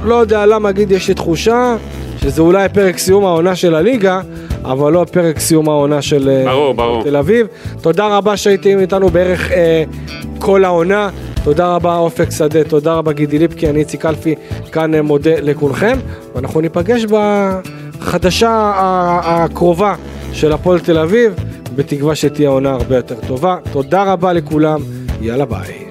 [0.05, 1.77] לא יודע למה גיד יש לי תחושה
[2.23, 4.21] שזה אולי פרק סיום העונה של הליגה,
[4.65, 7.03] אבל לא פרק סיום העונה של אה, ברור, ברור.
[7.03, 7.47] תל אביב.
[7.81, 9.85] תודה רבה שהייתם איתנו בערך אה,
[10.39, 11.09] כל העונה.
[11.45, 14.35] תודה רבה אופק שדה, תודה רבה גידי ליפקי, אני איציק אלפי,
[14.73, 15.99] כאן אה, מודה לכולכם,
[16.35, 18.73] ואנחנו ניפגש בחדשה
[19.25, 19.95] הקרובה
[20.33, 21.35] של הפועל תל אביב,
[21.75, 23.57] בתקווה שתהיה עונה הרבה יותר טובה.
[23.73, 24.81] תודה רבה לכולם,
[25.21, 25.90] יאללה ביי.